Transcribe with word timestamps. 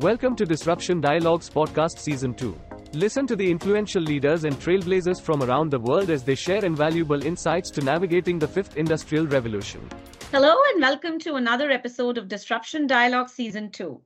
Welcome 0.00 0.34
to 0.36 0.46
Disruption 0.46 1.02
Dialogues 1.02 1.50
Podcast 1.50 1.98
Season 1.98 2.32
2. 2.32 2.58
Listen 2.94 3.26
to 3.26 3.36
the 3.36 3.50
influential 3.50 4.02
leaders 4.02 4.44
and 4.44 4.56
trailblazers 4.56 5.20
from 5.20 5.42
around 5.42 5.68
the 5.68 5.78
world 5.78 6.08
as 6.08 6.24
they 6.24 6.34
share 6.34 6.64
invaluable 6.64 7.22
insights 7.22 7.70
to 7.72 7.82
navigating 7.82 8.38
the 8.38 8.48
fifth 8.48 8.78
industrial 8.78 9.26
revolution. 9.26 9.86
Hello, 10.32 10.56
and 10.72 10.80
welcome 10.80 11.18
to 11.18 11.34
another 11.34 11.70
episode 11.70 12.16
of 12.16 12.28
Disruption 12.28 12.86
Dialogue 12.86 13.28
Season 13.28 13.70
2. 13.70 14.00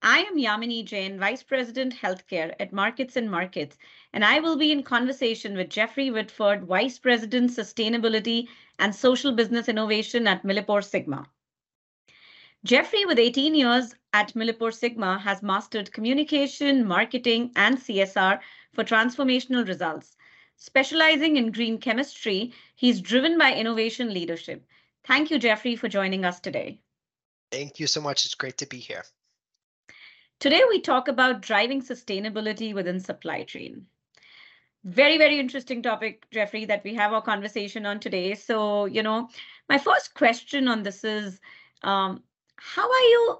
I 0.00 0.20
am 0.20 0.38
Yamini 0.38 0.82
Jain, 0.82 1.18
Vice 1.18 1.42
President 1.42 1.94
Healthcare 1.94 2.54
at 2.58 2.72
Markets 2.72 3.16
and 3.16 3.30
Markets, 3.30 3.76
and 4.14 4.24
I 4.24 4.40
will 4.40 4.56
be 4.56 4.72
in 4.72 4.82
conversation 4.82 5.58
with 5.58 5.68
Jeffrey 5.68 6.10
Whitford, 6.10 6.64
Vice 6.64 6.98
President 6.98 7.50
Sustainability 7.50 8.48
and 8.78 8.94
Social 8.94 9.32
Business 9.32 9.68
Innovation 9.68 10.26
at 10.26 10.42
Millipore 10.42 10.82
Sigma. 10.82 11.26
Jeffrey, 12.64 13.04
with 13.04 13.18
18 13.18 13.54
years 13.54 13.94
at 14.14 14.32
Millipore 14.34 14.72
Sigma, 14.72 15.18
has 15.18 15.42
mastered 15.42 15.92
communication, 15.92 16.86
marketing, 16.86 17.50
and 17.56 17.76
CSR 17.76 18.38
for 18.72 18.84
transformational 18.84 19.66
results. 19.66 20.16
Specializing 20.56 21.36
in 21.36 21.50
green 21.50 21.78
chemistry, 21.78 22.54
he's 22.76 23.00
driven 23.00 23.36
by 23.36 23.52
innovation 23.52 24.14
leadership. 24.14 24.64
Thank 25.04 25.32
you, 25.32 25.38
Jeffrey, 25.40 25.74
for 25.74 25.88
joining 25.88 26.24
us 26.24 26.38
today. 26.38 26.80
Thank 27.50 27.80
you 27.80 27.88
so 27.88 28.00
much. 28.00 28.24
It's 28.24 28.36
great 28.36 28.56
to 28.58 28.66
be 28.66 28.78
here. 28.78 29.04
Today, 30.38 30.62
we 30.68 30.80
talk 30.80 31.08
about 31.08 31.42
driving 31.42 31.82
sustainability 31.82 32.72
within 32.72 33.00
supply 33.00 33.42
chain. 33.42 33.86
Very, 34.84 35.18
very 35.18 35.40
interesting 35.40 35.82
topic, 35.82 36.26
Jeffrey, 36.30 36.66
that 36.66 36.84
we 36.84 36.94
have 36.94 37.12
our 37.12 37.22
conversation 37.22 37.84
on 37.84 37.98
today. 37.98 38.34
So, 38.34 38.84
you 38.84 39.02
know, 39.02 39.28
my 39.68 39.78
first 39.78 40.14
question 40.14 40.68
on 40.68 40.84
this 40.84 41.02
is 41.02 41.40
um, 41.82 42.22
how 42.56 42.88
are 42.88 43.08
you 43.08 43.38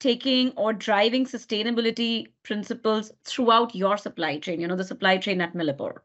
taking 0.00 0.50
or 0.52 0.72
driving 0.72 1.26
sustainability 1.26 2.26
principles 2.42 3.12
throughout 3.24 3.74
your 3.74 3.96
supply 3.96 4.38
chain, 4.38 4.60
you 4.60 4.66
know, 4.66 4.76
the 4.76 4.84
supply 4.84 5.18
chain 5.18 5.40
at 5.40 5.54
Millipore? 5.54 5.98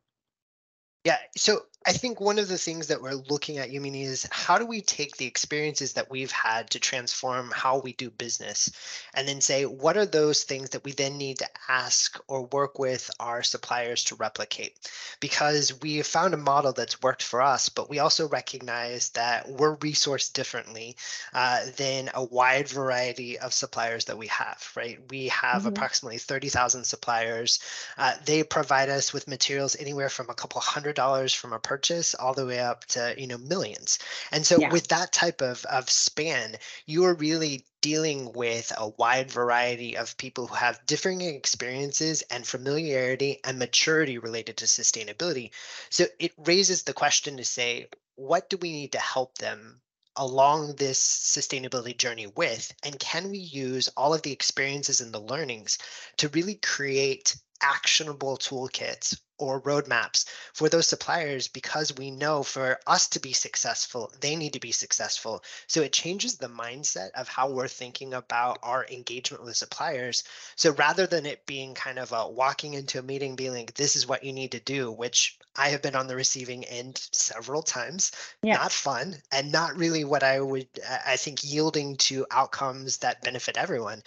Yeah, 1.06 1.18
so 1.36 1.62
I 1.88 1.94
think 1.94 2.19
one 2.19 2.39
of 2.39 2.47
the 2.47 2.58
things 2.58 2.88
that 2.88 3.02
we're 3.02 3.14
looking 3.14 3.59
at, 3.59 3.69
Yamini, 3.69 4.03
is 4.03 4.28
how 4.31 4.58
do 4.58 4.66
we 4.66 4.81
take 4.81 5.17
the 5.17 5.28
experiences 5.28 5.94
that 5.94 6.09
we've 6.09 6.31
had 6.31 6.72
to 6.72 6.80
transform 6.80 7.52
how 7.53 7.78
we 7.78 7.94
do 7.94 8.09
business 8.09 8.72
and 9.14 9.28
then 9.28 9.39
say, 9.39 9.66
what 9.66 9.95
are 9.95 10.06
those 10.06 10.44
things 10.44 10.72
that 10.72 10.83
we 10.83 10.94
then 10.94 11.17
need 11.17 11.39
to 11.39 11.47
ask 11.69 12.19
or 12.28 12.47
work 12.47 12.80
with 12.80 13.11
our 13.19 13.44
suppliers 13.44 14.03
to 14.06 14.16
replicate? 14.16 14.75
Because 15.19 15.80
we 15.81 15.97
have 15.97 16.08
found 16.08 16.33
a 16.33 16.38
model 16.38 16.73
that's 16.73 17.03
worked 17.03 17.22
for 17.22 17.41
us, 17.41 17.69
but 17.69 17.88
we 17.88 18.00
also 18.00 18.28
recognize 18.28 19.09
that 19.09 19.47
we're 19.47 19.78
resourced 19.78 20.33
differently 20.33 20.95
uh, 21.36 21.66
than 21.78 22.09
a 22.16 22.23
wide 22.23 22.67
variety 22.67 23.38
of 23.38 23.53
suppliers 23.53 24.06
that 24.06 24.17
we 24.17 24.28
have, 24.28 24.67
right? 24.75 25.00
We 25.11 25.28
have 25.28 25.59
mm-hmm. 25.59 25.67
approximately 25.67 26.17
30,000 26.17 26.83
suppliers. 26.83 27.59
Uh, 27.95 28.13
they 28.25 28.41
provide 28.41 28.89
us 28.89 29.13
with 29.13 29.28
materials 29.28 29.75
anywhere 29.80 30.09
from 30.09 30.31
a 30.31 30.33
couple 30.33 30.61
hundred 30.61 30.95
dollars 30.95 31.31
from 31.31 31.53
a 31.53 31.59
purchase 31.76 32.16
all 32.16 32.34
the 32.34 32.45
way 32.45 32.59
up 32.59 32.86
to 32.86 33.14
you 33.18 33.28
know 33.28 33.38
millions. 33.38 34.00
And 34.31 34.45
so 34.45 34.58
yeah. 34.58 34.72
with 34.72 34.88
that 34.88 35.12
type 35.12 35.42
of 35.42 35.66
of 35.66 35.90
span 35.90 36.56
you 36.86 37.04
are 37.04 37.14
really 37.16 37.66
dealing 37.81 38.31
with 38.31 38.72
a 38.78 38.88
wide 38.98 39.30
variety 39.30 39.98
of 39.98 40.18
people 40.18 40.48
who 40.48 40.56
have 40.56 40.86
differing 40.86 41.20
experiences 41.20 42.23
and 42.31 42.48
familiarity 42.48 43.42
and 43.44 43.59
maturity 43.59 44.18
related 44.18 44.56
to 44.58 44.66
sustainability. 44.66 45.52
So 45.90 46.06
it 46.18 46.31
raises 46.38 46.84
the 46.84 46.94
question 46.94 47.36
to 47.38 47.46
say 47.46 47.90
what 48.16 48.50
do 48.50 48.56
we 48.58 48.72
need 48.72 48.94
to 48.94 49.00
help 49.14 49.38
them 49.38 49.81
along 50.16 50.76
this 50.76 51.02
sustainability 51.02 51.98
journey 51.98 52.28
with? 52.28 52.73
And 52.84 52.98
can 53.00 53.30
we 53.30 53.40
use 53.40 53.90
all 53.98 54.14
of 54.14 54.22
the 54.22 54.31
experiences 54.31 55.02
and 55.02 55.14
the 55.14 55.20
learnings 55.20 55.78
to 56.18 56.30
really 56.30 56.56
create 56.56 57.36
actionable 57.61 58.38
toolkits 58.38 59.20
or 59.38 59.61
roadmaps 59.61 60.25
for 60.53 60.69
those 60.69 60.88
suppliers 60.88 61.47
because 61.47 61.96
we 61.97 62.09
know 62.09 62.41
for 62.41 62.80
us 62.88 63.07
to 63.09 63.19
be 63.19 63.34
successful, 63.34 64.12
they 64.22 64.35
need 64.35 64.53
to 64.53 64.59
be 64.59 64.72
successful. 64.72 65.44
So 65.68 65.81
it 65.81 65.94
changes 65.94 66.38
the 66.38 66.47
mindset 66.47 67.12
of 67.12 67.28
how 67.28 67.50
we're 67.50 67.68
thinking 67.68 68.13
about 68.13 68.59
our 68.63 68.85
engagement 68.88 69.44
with 69.44 69.57
suppliers. 69.57 70.24
So 70.56 70.72
rather 70.72 71.06
than 71.07 71.25
it 71.25 71.46
being 71.46 71.74
kind 71.74 72.00
of 72.00 72.12
a 72.12 72.30
walking 72.30 72.74
into 72.74 73.00
a 73.00 73.03
meeting 73.03 73.35
being 73.35 73.53
like, 73.53 73.74
this 73.74 73.96
is 73.96 74.07
what 74.07 74.24
you 74.24 74.31
need 74.31 74.51
to 74.53 74.59
do, 74.59 74.91
which 74.91 75.38
I 75.58 75.70
have 75.70 75.82
been 75.82 75.96
on 75.96 76.08
the 76.08 76.16
receiving 76.16 76.64
end 76.66 77.08
several 77.12 77.62
times, 77.62 78.12
yeah. 78.42 78.56
not 78.56 78.72
fun 78.72 79.16
and 79.32 79.52
not 79.52 79.76
really 79.76 80.04
what 80.04 80.24
I 80.24 80.40
would, 80.42 80.68
I 81.06 81.16
think, 81.16 81.44
yielding 81.44 81.98
to 81.98 82.26
outcomes 82.32 82.98
that 82.98 83.22
benefit 83.22 83.58
everyone. 83.58 84.04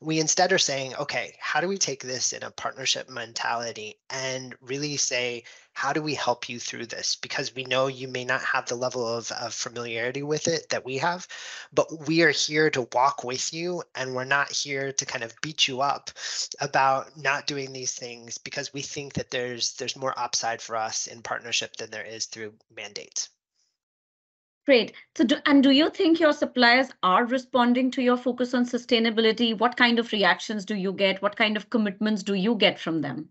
We 0.00 0.20
instead 0.20 0.52
are 0.52 0.58
saying, 0.58 0.94
okay, 0.96 1.36
how 1.40 1.60
do 1.60 1.68
we 1.68 1.78
take 1.78 2.02
this 2.02 2.32
in 2.32 2.42
a 2.42 2.50
partnership 2.50 3.08
mentality 3.08 3.98
and 4.10 4.54
really 4.60 4.96
say, 4.96 5.44
how 5.78 5.92
do 5.92 6.02
we 6.02 6.14
help 6.14 6.48
you 6.48 6.58
through 6.58 6.86
this? 6.86 7.14
Because 7.14 7.54
we 7.54 7.62
know 7.62 7.86
you 7.86 8.08
may 8.08 8.24
not 8.24 8.42
have 8.42 8.66
the 8.66 8.74
level 8.74 9.06
of, 9.06 9.30
of 9.30 9.54
familiarity 9.54 10.24
with 10.24 10.48
it 10.48 10.68
that 10.70 10.84
we 10.84 10.98
have, 10.98 11.28
but 11.72 12.08
we 12.08 12.22
are 12.22 12.32
here 12.32 12.68
to 12.70 12.88
walk 12.92 13.22
with 13.22 13.54
you 13.54 13.84
and 13.94 14.12
we're 14.12 14.24
not 14.24 14.50
here 14.50 14.90
to 14.90 15.06
kind 15.06 15.22
of 15.22 15.40
beat 15.40 15.68
you 15.68 15.80
up 15.80 16.10
about 16.60 17.16
not 17.16 17.46
doing 17.46 17.72
these 17.72 17.92
things 17.92 18.38
because 18.38 18.74
we 18.74 18.82
think 18.82 19.12
that 19.12 19.30
there's 19.30 19.74
there's 19.74 19.94
more 19.94 20.18
upside 20.18 20.60
for 20.60 20.74
us 20.74 21.06
in 21.06 21.22
partnership 21.22 21.76
than 21.76 21.92
there 21.92 22.04
is 22.04 22.26
through 22.26 22.54
mandates. 22.74 23.28
Great. 24.66 24.94
So, 25.16 25.22
do, 25.22 25.36
and 25.46 25.62
do 25.62 25.70
you 25.70 25.90
think 25.90 26.18
your 26.18 26.32
suppliers 26.32 26.88
are 27.04 27.24
responding 27.24 27.92
to 27.92 28.02
your 28.02 28.16
focus 28.16 28.52
on 28.52 28.66
sustainability? 28.66 29.56
What 29.56 29.76
kind 29.76 30.00
of 30.00 30.10
reactions 30.10 30.64
do 30.64 30.74
you 30.74 30.92
get? 30.92 31.22
What 31.22 31.36
kind 31.36 31.56
of 31.56 31.70
commitments 31.70 32.24
do 32.24 32.34
you 32.34 32.56
get 32.56 32.80
from 32.80 33.00
them? 33.00 33.28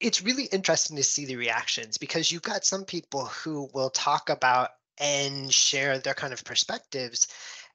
It's 0.00 0.22
really 0.22 0.44
interesting 0.44 0.96
to 0.96 1.02
see 1.02 1.24
the 1.24 1.36
reactions 1.36 1.98
because 1.98 2.30
you've 2.30 2.42
got 2.42 2.64
some 2.64 2.84
people 2.84 3.26
who 3.26 3.68
will 3.74 3.90
talk 3.90 4.30
about 4.30 4.70
and 4.98 5.52
share 5.52 5.98
their 5.98 6.14
kind 6.14 6.32
of 6.32 6.44
perspectives 6.44 7.28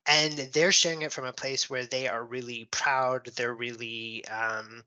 and 0.06 0.34
they're 0.54 0.72
sharing 0.72 1.04
it 1.04 1.12
from 1.12 1.26
a 1.26 1.34
place 1.34 1.70
where 1.70 1.86
they 1.86 2.08
are 2.08 2.24
really 2.24 2.68
proud 2.72 3.26
they're 3.36 3.54
really 3.54 4.24
um, 4.28 4.84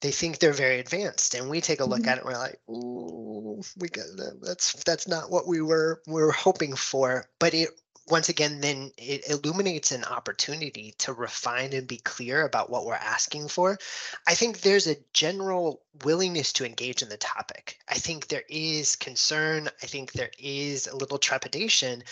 they 0.00 0.10
think 0.10 0.38
they're 0.38 0.52
very 0.52 0.80
advanced 0.80 1.34
and 1.34 1.48
we 1.48 1.60
take 1.60 1.80
a 1.80 1.84
look 1.84 2.00
mm-hmm. 2.00 2.08
at 2.08 2.18
it 2.18 2.24
and 2.24 2.32
we're 2.32 2.38
like 2.38 2.58
ooh 2.68 3.62
we 3.78 3.88
got 3.88 4.06
that's 4.42 4.72
that's 4.84 5.08
not 5.08 5.30
what 5.30 5.46
we 5.46 5.60
were 5.60 6.00
we 6.06 6.22
were 6.22 6.32
hoping 6.32 6.74
for 6.74 7.26
but 7.38 7.54
it 7.54 7.68
once 8.06 8.28
again, 8.28 8.60
then 8.60 8.92
it 8.98 9.28
illuminates 9.30 9.90
an 9.92 10.04
opportunity 10.04 10.94
to 10.98 11.12
refine 11.12 11.72
and 11.72 11.88
be 11.88 11.96
clear 11.96 12.44
about 12.44 12.68
what 12.68 12.84
we're 12.84 12.94
asking 12.94 13.48
for. 13.48 13.78
I 14.26 14.34
think 14.34 14.60
there's 14.60 14.86
a 14.86 14.98
general 15.12 15.82
willingness 16.04 16.52
to 16.54 16.66
engage 16.66 17.02
in 17.02 17.08
the 17.08 17.16
topic. 17.16 17.78
I 17.88 17.94
think 17.94 18.28
there 18.28 18.44
is 18.48 18.96
concern. 18.96 19.68
I 19.82 19.86
think 19.86 20.12
there 20.12 20.32
is 20.38 20.86
a 20.86 20.96
little 20.96 21.18
trepidation 21.18 22.02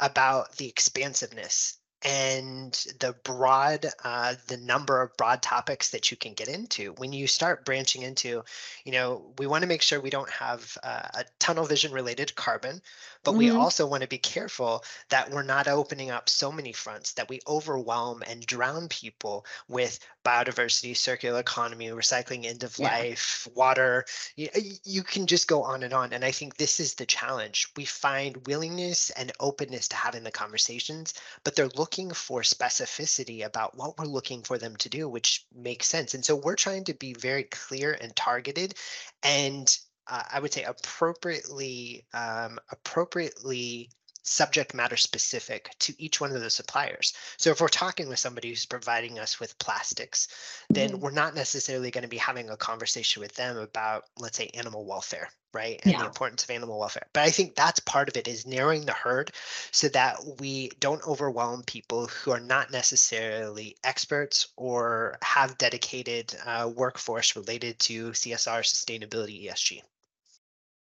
about 0.00 0.56
the 0.56 0.68
expansiveness 0.68 1.76
and 2.04 2.72
the 3.00 3.14
broad 3.24 3.86
uh, 4.04 4.34
the 4.48 4.56
number 4.56 5.00
of 5.00 5.16
broad 5.16 5.42
topics 5.42 5.90
that 5.90 6.10
you 6.10 6.16
can 6.16 6.32
get 6.34 6.48
into 6.48 6.92
when 6.98 7.12
you 7.12 7.26
start 7.26 7.64
branching 7.64 8.02
into 8.02 8.42
you 8.84 8.92
know 8.92 9.32
we 9.38 9.46
want 9.46 9.62
to 9.62 9.68
make 9.68 9.82
sure 9.82 10.00
we 10.00 10.10
don't 10.10 10.30
have 10.30 10.76
uh, 10.82 11.08
a 11.14 11.24
tunnel 11.38 11.64
vision 11.64 11.92
related 11.92 12.28
to 12.28 12.34
carbon 12.34 12.80
but 13.24 13.32
mm-hmm. 13.32 13.38
we 13.38 13.50
also 13.50 13.86
want 13.86 14.02
to 14.02 14.08
be 14.08 14.18
careful 14.18 14.84
that 15.10 15.30
we're 15.30 15.42
not 15.42 15.68
opening 15.68 16.10
up 16.10 16.28
so 16.28 16.50
many 16.50 16.72
fronts 16.72 17.12
that 17.12 17.28
we 17.28 17.40
overwhelm 17.46 18.22
and 18.26 18.44
drown 18.44 18.88
people 18.88 19.46
with 19.68 19.98
biodiversity, 20.24 20.96
circular 20.96 21.40
economy, 21.40 21.88
recycling 21.88 22.44
end 22.44 22.62
of 22.62 22.76
yeah. 22.78 22.88
life, 22.88 23.46
water. 23.54 24.04
You, 24.36 24.48
you 24.84 25.02
can 25.02 25.26
just 25.26 25.48
go 25.48 25.62
on 25.62 25.82
and 25.82 25.92
on. 25.92 26.12
And 26.12 26.24
I 26.24 26.30
think 26.30 26.56
this 26.56 26.80
is 26.80 26.94
the 26.94 27.06
challenge. 27.06 27.68
We 27.76 27.84
find 27.84 28.46
willingness 28.46 29.10
and 29.10 29.32
openness 29.40 29.88
to 29.88 29.96
having 29.96 30.24
the 30.24 30.30
conversations, 30.30 31.14
but 31.44 31.54
they're 31.54 31.68
looking 31.76 31.91
for 32.12 32.40
specificity 32.42 33.44
about 33.44 33.76
what 33.76 33.98
we're 33.98 34.06
looking 34.06 34.42
for 34.42 34.58
them 34.58 34.76
to 34.76 34.88
do, 34.88 35.08
which 35.08 35.46
makes 35.54 35.86
sense. 35.86 36.14
And 36.14 36.24
so 36.24 36.34
we're 36.36 36.56
trying 36.56 36.84
to 36.84 36.94
be 36.94 37.14
very 37.14 37.44
clear 37.44 37.96
and 38.00 38.14
targeted 38.16 38.74
and 39.22 39.76
uh, 40.08 40.22
I 40.32 40.40
would 40.40 40.52
say 40.52 40.64
appropriately 40.64 42.04
um, 42.12 42.58
appropriately 42.70 43.90
subject 44.22 44.74
matter 44.74 44.96
specific 44.96 45.70
to 45.80 45.94
each 45.98 46.20
one 46.20 46.32
of 46.34 46.40
the 46.40 46.50
suppliers. 46.50 47.12
So 47.36 47.50
if 47.50 47.60
we're 47.60 47.68
talking 47.68 48.08
with 48.08 48.18
somebody 48.18 48.48
who's 48.48 48.66
providing 48.66 49.18
us 49.18 49.40
with 49.40 49.58
plastics, 49.58 50.28
then 50.70 50.90
mm-hmm. 50.90 51.00
we're 51.00 51.10
not 51.10 51.34
necessarily 51.34 51.90
going 51.90 52.02
to 52.02 52.08
be 52.08 52.18
having 52.18 52.48
a 52.50 52.56
conversation 52.56 53.20
with 53.20 53.34
them 53.34 53.58
about, 53.58 54.04
let's 54.18 54.38
say, 54.38 54.50
animal 54.54 54.84
welfare, 54.84 55.28
right? 55.52 55.80
And 55.82 55.92
yeah. 55.92 56.00
the 56.00 56.06
importance 56.06 56.44
of 56.44 56.50
animal 56.50 56.78
welfare. 56.78 57.06
But 57.12 57.24
I 57.24 57.30
think 57.30 57.54
that's 57.54 57.80
part 57.80 58.08
of 58.08 58.16
it 58.16 58.28
is 58.28 58.46
narrowing 58.46 58.86
the 58.86 58.92
herd 58.92 59.32
so 59.72 59.88
that 59.88 60.18
we 60.38 60.70
don't 60.78 61.06
overwhelm 61.06 61.64
people 61.64 62.06
who 62.06 62.30
are 62.30 62.40
not 62.40 62.70
necessarily 62.70 63.76
experts 63.82 64.48
or 64.56 65.18
have 65.22 65.58
dedicated 65.58 66.34
uh, 66.46 66.70
workforce 66.74 67.34
related 67.34 67.78
to 67.80 68.10
CSR, 68.10 68.60
sustainability, 68.60 69.46
ESG. 69.46 69.82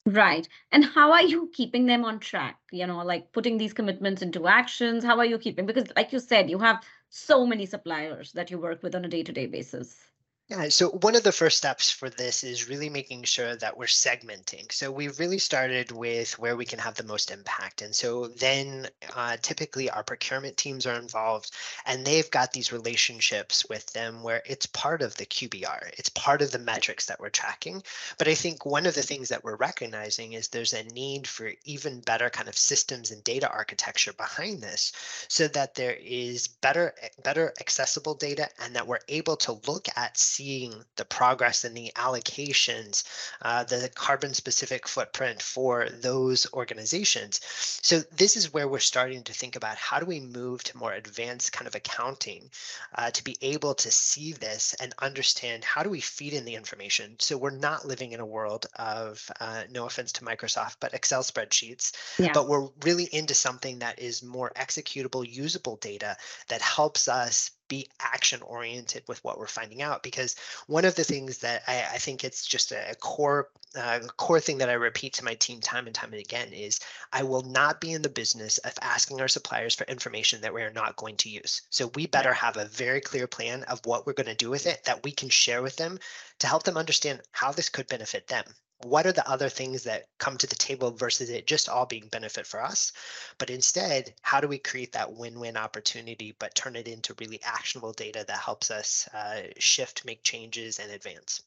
Right. 0.06 0.48
And 0.72 0.86
how 0.86 1.12
are 1.12 1.24
you 1.24 1.50
keeping 1.54 1.86
them 1.88 2.06
on 2.06 2.20
track? 2.22 2.58
You 2.72 2.88
know, 2.88 3.00
like 3.04 3.32
putting 3.34 3.58
these 3.58 3.74
commitments 3.74 4.22
into 4.22 4.48
actions. 4.48 5.04
How 5.04 5.18
are 5.18 5.26
you 5.26 5.38
keeping? 5.38 5.66
Because, 5.66 5.92
like 5.96 6.12
you 6.14 6.20
said, 6.20 6.50
you 6.50 6.60
have 6.60 6.84
so 7.10 7.46
many 7.46 7.66
suppliers 7.66 8.32
that 8.34 8.50
you 8.52 8.60
work 8.60 8.82
with 8.84 8.96
on 8.96 9.04
a 9.06 9.10
day 9.10 9.24
to 9.24 9.32
day 9.34 9.46
basis. 9.48 10.13
Yeah, 10.54 10.70
so 10.70 10.90
one 10.90 11.16
of 11.16 11.24
the 11.24 11.32
first 11.32 11.58
steps 11.58 11.90
for 11.90 12.12
this 12.12 12.44
is 12.44 12.70
really 12.70 12.88
making 12.88 13.24
sure 13.24 13.56
that 13.56 13.76
we're 13.76 13.86
segmenting. 13.86 14.72
So 14.72 14.92
we've 14.92 15.20
really 15.20 15.40
started 15.40 15.92
with 15.92 16.38
where 16.38 16.56
we 16.56 16.64
can 16.64 16.78
have 16.78 16.94
the 16.94 17.04
most 17.04 17.32
impact. 17.32 17.82
And 17.82 17.96
so 17.96 18.28
then 18.28 18.88
uh, 19.16 19.38
typically 19.42 19.90
our 19.90 20.04
procurement 20.04 20.56
teams 20.56 20.86
are 20.86 21.00
involved 21.00 21.50
and 21.88 22.06
they've 22.06 22.30
got 22.30 22.54
these 22.54 22.72
relationships 22.72 23.66
with 23.68 23.92
them 23.94 24.22
where 24.22 24.44
it's 24.46 24.68
part 24.68 25.02
of 25.02 25.18
the 25.18 25.26
QBR, 25.26 25.92
it's 25.98 26.10
part 26.10 26.44
of 26.44 26.52
the 26.52 26.60
metrics 26.60 27.08
that 27.08 27.20
we're 27.20 27.30
tracking. 27.30 27.82
But 28.20 28.28
I 28.28 28.36
think 28.36 28.64
one 28.64 28.86
of 28.86 28.94
the 28.94 29.02
things 29.02 29.30
that 29.30 29.44
we're 29.44 29.56
recognizing 29.56 30.34
is 30.34 30.50
there's 30.50 30.74
a 30.74 30.84
need 30.84 31.26
for 31.26 31.50
even 31.66 32.00
better 32.02 32.30
kind 32.30 32.48
of 32.48 32.56
systems 32.56 33.10
and 33.10 33.24
data 33.24 33.50
architecture 33.50 34.14
behind 34.14 34.62
this 34.62 34.92
so 35.30 35.48
that 35.48 35.74
there 35.74 35.98
is 36.00 36.48
better, 36.48 36.94
better 37.24 37.56
accessible 37.60 38.14
data 38.14 38.50
and 38.64 38.76
that 38.76 38.86
we're 38.86 39.00
able 39.08 39.36
to 39.38 39.60
look 39.66 39.88
at 39.96 40.16
seeing 40.44 40.74
the 40.98 41.06
progress 41.06 41.64
and 41.64 41.76
the 41.76 41.92
allocations, 41.96 43.04
uh, 43.42 43.64
the 43.64 43.90
carbon 43.96 44.34
specific 44.34 44.88
footprint 44.88 45.42
for 45.42 45.88
those 46.02 46.52
organizations. 46.54 47.40
So 47.82 48.02
this 48.18 48.36
is 48.36 48.54
where 48.54 48.68
we're 48.68 48.80
starting 48.80 49.24
to 49.24 49.34
think 49.34 49.56
about 49.56 49.78
how 49.78 50.00
do 50.00 50.06
we 50.06 50.20
move 50.20 50.62
to 50.66 50.78
more 50.78 50.92
advanced 50.92 51.54
kind 51.54 51.68
of 51.68 51.76
accounting 51.76 52.50
uh, 52.96 53.12
to 53.12 53.24
be 53.24 53.38
able 53.42 53.74
to 53.76 53.90
see 53.90 54.34
this 54.34 54.76
and 54.82 54.94
understand 55.00 55.64
how 55.64 55.82
do 55.82 55.90
we 55.90 56.02
feed 56.02 56.34
in 56.34 56.44
the 56.44 56.56
information. 56.56 57.16
So 57.20 57.38
we're 57.38 57.52
not 57.52 57.86
living 57.86 58.12
in 58.12 58.20
a 58.20 58.26
world 58.26 58.66
of, 58.76 59.26
uh, 59.40 59.64
no 59.72 59.86
offense 59.86 60.12
to 60.14 60.26
Microsoft, 60.26 60.76
but 60.82 60.94
Excel 60.94 61.24
spreadsheets, 61.24 61.94
yeah. 62.20 62.32
but 62.34 62.50
we're 62.50 62.68
really 62.84 63.06
into 63.06 63.34
something 63.34 63.80
that 63.80 64.00
is 64.00 64.24
more 64.24 64.52
executable, 64.58 65.26
usable 65.26 65.78
data 65.78 66.18
that 66.50 66.62
helps 66.62 67.08
us 67.08 67.52
be 67.68 67.90
action 68.00 68.42
oriented 68.42 69.04
with 69.08 69.24
what 69.24 69.38
we're 69.38 69.48
finding 69.48 69.82
out 69.82 70.04
because 70.04 70.36
one 70.68 70.86
of 70.86 70.96
the 70.96 71.04
things 71.04 71.40
that 71.40 71.64
I, 71.68 71.86
I 71.94 71.98
think 71.98 72.24
it's 72.24 72.46
just 72.46 72.72
a 72.72 72.96
core 73.00 73.50
uh, 73.76 74.00
core 74.18 74.40
thing 74.40 74.60
that 74.60 74.70
I 74.70 74.74
repeat 74.74 75.14
to 75.14 75.26
my 75.26 75.34
team 75.36 75.60
time 75.60 75.88
and 75.88 75.96
time 75.96 76.12
and 76.12 76.22
again 76.22 76.54
is 76.54 76.80
I 77.12 77.24
will 77.24 77.42
not 77.42 77.82
be 77.82 77.92
in 77.92 78.04
the 78.04 78.10
business 78.10 78.60
of 78.60 78.74
asking 78.82 79.20
our 79.20 79.28
suppliers 79.28 79.74
for 79.74 79.86
information 79.86 80.42
that 80.42 80.54
we 80.54 80.62
are 80.62 80.74
not 80.74 80.96
going 80.96 81.18
to 81.18 81.30
use. 81.30 81.62
So 81.70 81.92
we 81.96 82.06
better 82.06 82.34
have 82.34 82.58
a 82.58 82.66
very 82.66 83.02
clear 83.02 83.26
plan 83.26 83.64
of 83.64 83.82
what 83.86 84.06
we're 84.06 84.14
going 84.14 84.28
to 84.28 84.36
do 84.36 84.50
with 84.50 84.68
it 84.68 84.84
that 84.84 85.04
we 85.04 85.12
can 85.12 85.30
share 85.30 85.64
with 85.64 85.76
them 85.76 85.98
to 86.40 86.48
help 86.48 86.64
them 86.64 86.78
understand 86.78 87.22
how 87.32 87.52
this 87.52 87.70
could 87.70 87.88
benefit 87.88 88.28
them 88.28 88.44
what 88.84 89.06
are 89.06 89.12
the 89.12 89.30
other 89.30 89.50
things 89.50 89.84
that 89.84 90.08
come 90.18 90.38
to 90.38 90.48
the 90.48 90.56
table 90.56 90.92
versus 90.92 91.30
it 91.30 91.48
just 91.48 91.70
all 91.70 91.86
being 91.86 92.08
benefit 92.08 92.46
for 92.46 92.62
us? 92.62 92.92
But 93.38 93.50
instead 93.50 94.14
how 94.22 94.42
do 94.42 94.48
we 94.48 94.58
create 94.58 94.92
that 94.94 95.14
win-win 95.14 95.58
opportunity 95.58 96.36
but 96.40 96.56
turn 96.56 96.76
it 96.76 96.88
into 96.88 97.16
really 97.20 97.42
actionable 97.44 97.94
data 97.94 98.26
that 98.28 98.38
helps 98.38 98.72
us 98.72 99.08
uh, 99.14 99.44
shift 99.58 100.06
make 100.06 100.24
changes 100.24 100.80
and 100.80 100.92
advance? 100.92 101.42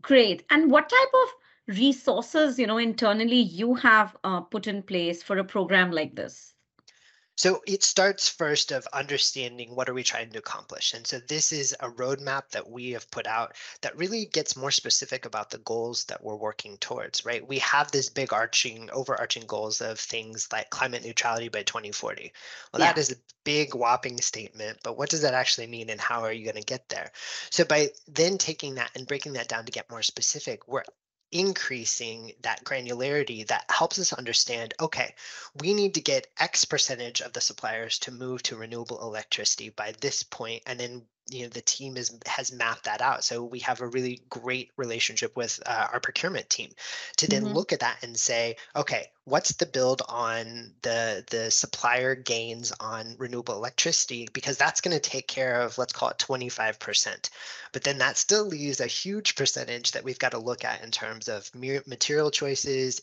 Great. 0.00 0.44
And 0.50 0.70
what 0.70 0.88
type 0.88 1.14
of 1.14 1.76
resources 1.76 2.58
you 2.58 2.66
know 2.66 2.78
internally 2.78 3.40
you 3.40 3.74
have 3.74 4.16
uh, 4.24 4.40
put 4.40 4.66
in 4.66 4.82
place 4.82 5.22
for 5.22 5.38
a 5.38 5.44
program 5.44 5.92
like 5.92 6.14
this 6.16 6.54
so 7.40 7.62
it 7.66 7.82
starts 7.82 8.28
first 8.28 8.70
of 8.70 8.86
understanding 8.92 9.74
what 9.74 9.88
are 9.88 9.94
we 9.94 10.02
trying 10.02 10.28
to 10.28 10.38
accomplish. 10.38 10.92
And 10.92 11.06
so 11.06 11.20
this 11.20 11.52
is 11.52 11.74
a 11.80 11.88
roadmap 11.88 12.50
that 12.50 12.68
we 12.68 12.90
have 12.90 13.10
put 13.10 13.26
out 13.26 13.56
that 13.80 13.96
really 13.96 14.26
gets 14.26 14.56
more 14.56 14.70
specific 14.70 15.24
about 15.24 15.48
the 15.48 15.56
goals 15.56 16.04
that 16.04 16.22
we're 16.22 16.36
working 16.36 16.76
towards, 16.76 17.24
right? 17.24 17.48
We 17.48 17.58
have 17.60 17.90
this 17.92 18.10
big 18.10 18.34
arching, 18.34 18.90
overarching 18.92 19.44
goals 19.46 19.80
of 19.80 19.98
things 19.98 20.48
like 20.52 20.68
climate 20.68 21.02
neutrality 21.02 21.48
by 21.48 21.62
2040. 21.62 22.30
Well, 22.74 22.80
yeah. 22.80 22.92
that 22.92 22.98
is 22.98 23.10
a 23.10 23.16
big 23.44 23.74
whopping 23.74 24.20
statement, 24.20 24.80
but 24.84 24.98
what 24.98 25.08
does 25.08 25.22
that 25.22 25.32
actually 25.32 25.66
mean 25.66 25.88
and 25.88 25.98
how 25.98 26.24
are 26.24 26.32
you 26.34 26.44
going 26.44 26.62
to 26.62 26.62
get 26.62 26.90
there? 26.90 27.10
So 27.48 27.64
by 27.64 27.88
then 28.06 28.36
taking 28.36 28.74
that 28.74 28.90
and 28.94 29.06
breaking 29.06 29.32
that 29.32 29.48
down 29.48 29.64
to 29.64 29.72
get 29.72 29.90
more 29.90 30.02
specific, 30.02 30.68
we're 30.68 30.84
increasing 31.32 32.32
that 32.42 32.64
granularity 32.64 33.46
that 33.46 33.64
helps 33.70 33.98
us 33.98 34.12
understand 34.12 34.74
okay 34.80 35.14
we 35.60 35.74
need 35.74 35.94
to 35.94 36.00
get 36.00 36.26
x 36.38 36.64
percentage 36.64 37.20
of 37.20 37.32
the 37.32 37.40
suppliers 37.40 37.98
to 37.98 38.10
move 38.10 38.42
to 38.42 38.56
renewable 38.56 39.00
electricity 39.00 39.70
by 39.70 39.92
this 40.00 40.22
point 40.22 40.62
and 40.66 40.80
then 40.80 41.02
you 41.30 41.42
know 41.42 41.48
the 41.48 41.60
team 41.62 41.96
is 41.96 42.18
has 42.26 42.52
mapped 42.52 42.84
that 42.84 43.00
out. 43.00 43.24
So 43.24 43.44
we 43.44 43.60
have 43.60 43.80
a 43.80 43.86
really 43.86 44.20
great 44.28 44.70
relationship 44.76 45.36
with 45.36 45.60
uh, 45.66 45.88
our 45.92 46.00
procurement 46.00 46.50
team 46.50 46.70
to 47.18 47.28
then 47.28 47.44
mm-hmm. 47.44 47.54
look 47.54 47.72
at 47.72 47.80
that 47.80 47.98
and 48.02 48.16
say 48.16 48.56
okay 48.76 49.06
what's 49.24 49.52
the 49.54 49.66
build 49.66 50.02
on 50.08 50.72
the 50.82 51.24
the 51.30 51.50
supplier 51.50 52.14
gains 52.14 52.72
on 52.80 53.14
renewable 53.18 53.54
electricity? 53.54 54.28
Because 54.32 54.56
that's 54.56 54.80
going 54.80 54.96
to 54.98 55.10
take 55.10 55.28
care 55.28 55.60
of 55.60 55.78
let's 55.78 55.92
call 55.92 56.08
it 56.08 56.18
25% 56.18 57.30
but 57.72 57.84
then 57.84 57.98
that 57.98 58.16
still 58.16 58.44
leaves 58.44 58.80
a 58.80 58.86
huge 58.86 59.36
percentage 59.36 59.92
that 59.92 60.04
we've 60.04 60.18
got 60.18 60.32
to 60.32 60.38
look 60.38 60.64
at 60.64 60.82
in 60.82 60.90
terms 60.90 61.28
of 61.28 61.50
material 61.54 62.30
choices 62.30 63.00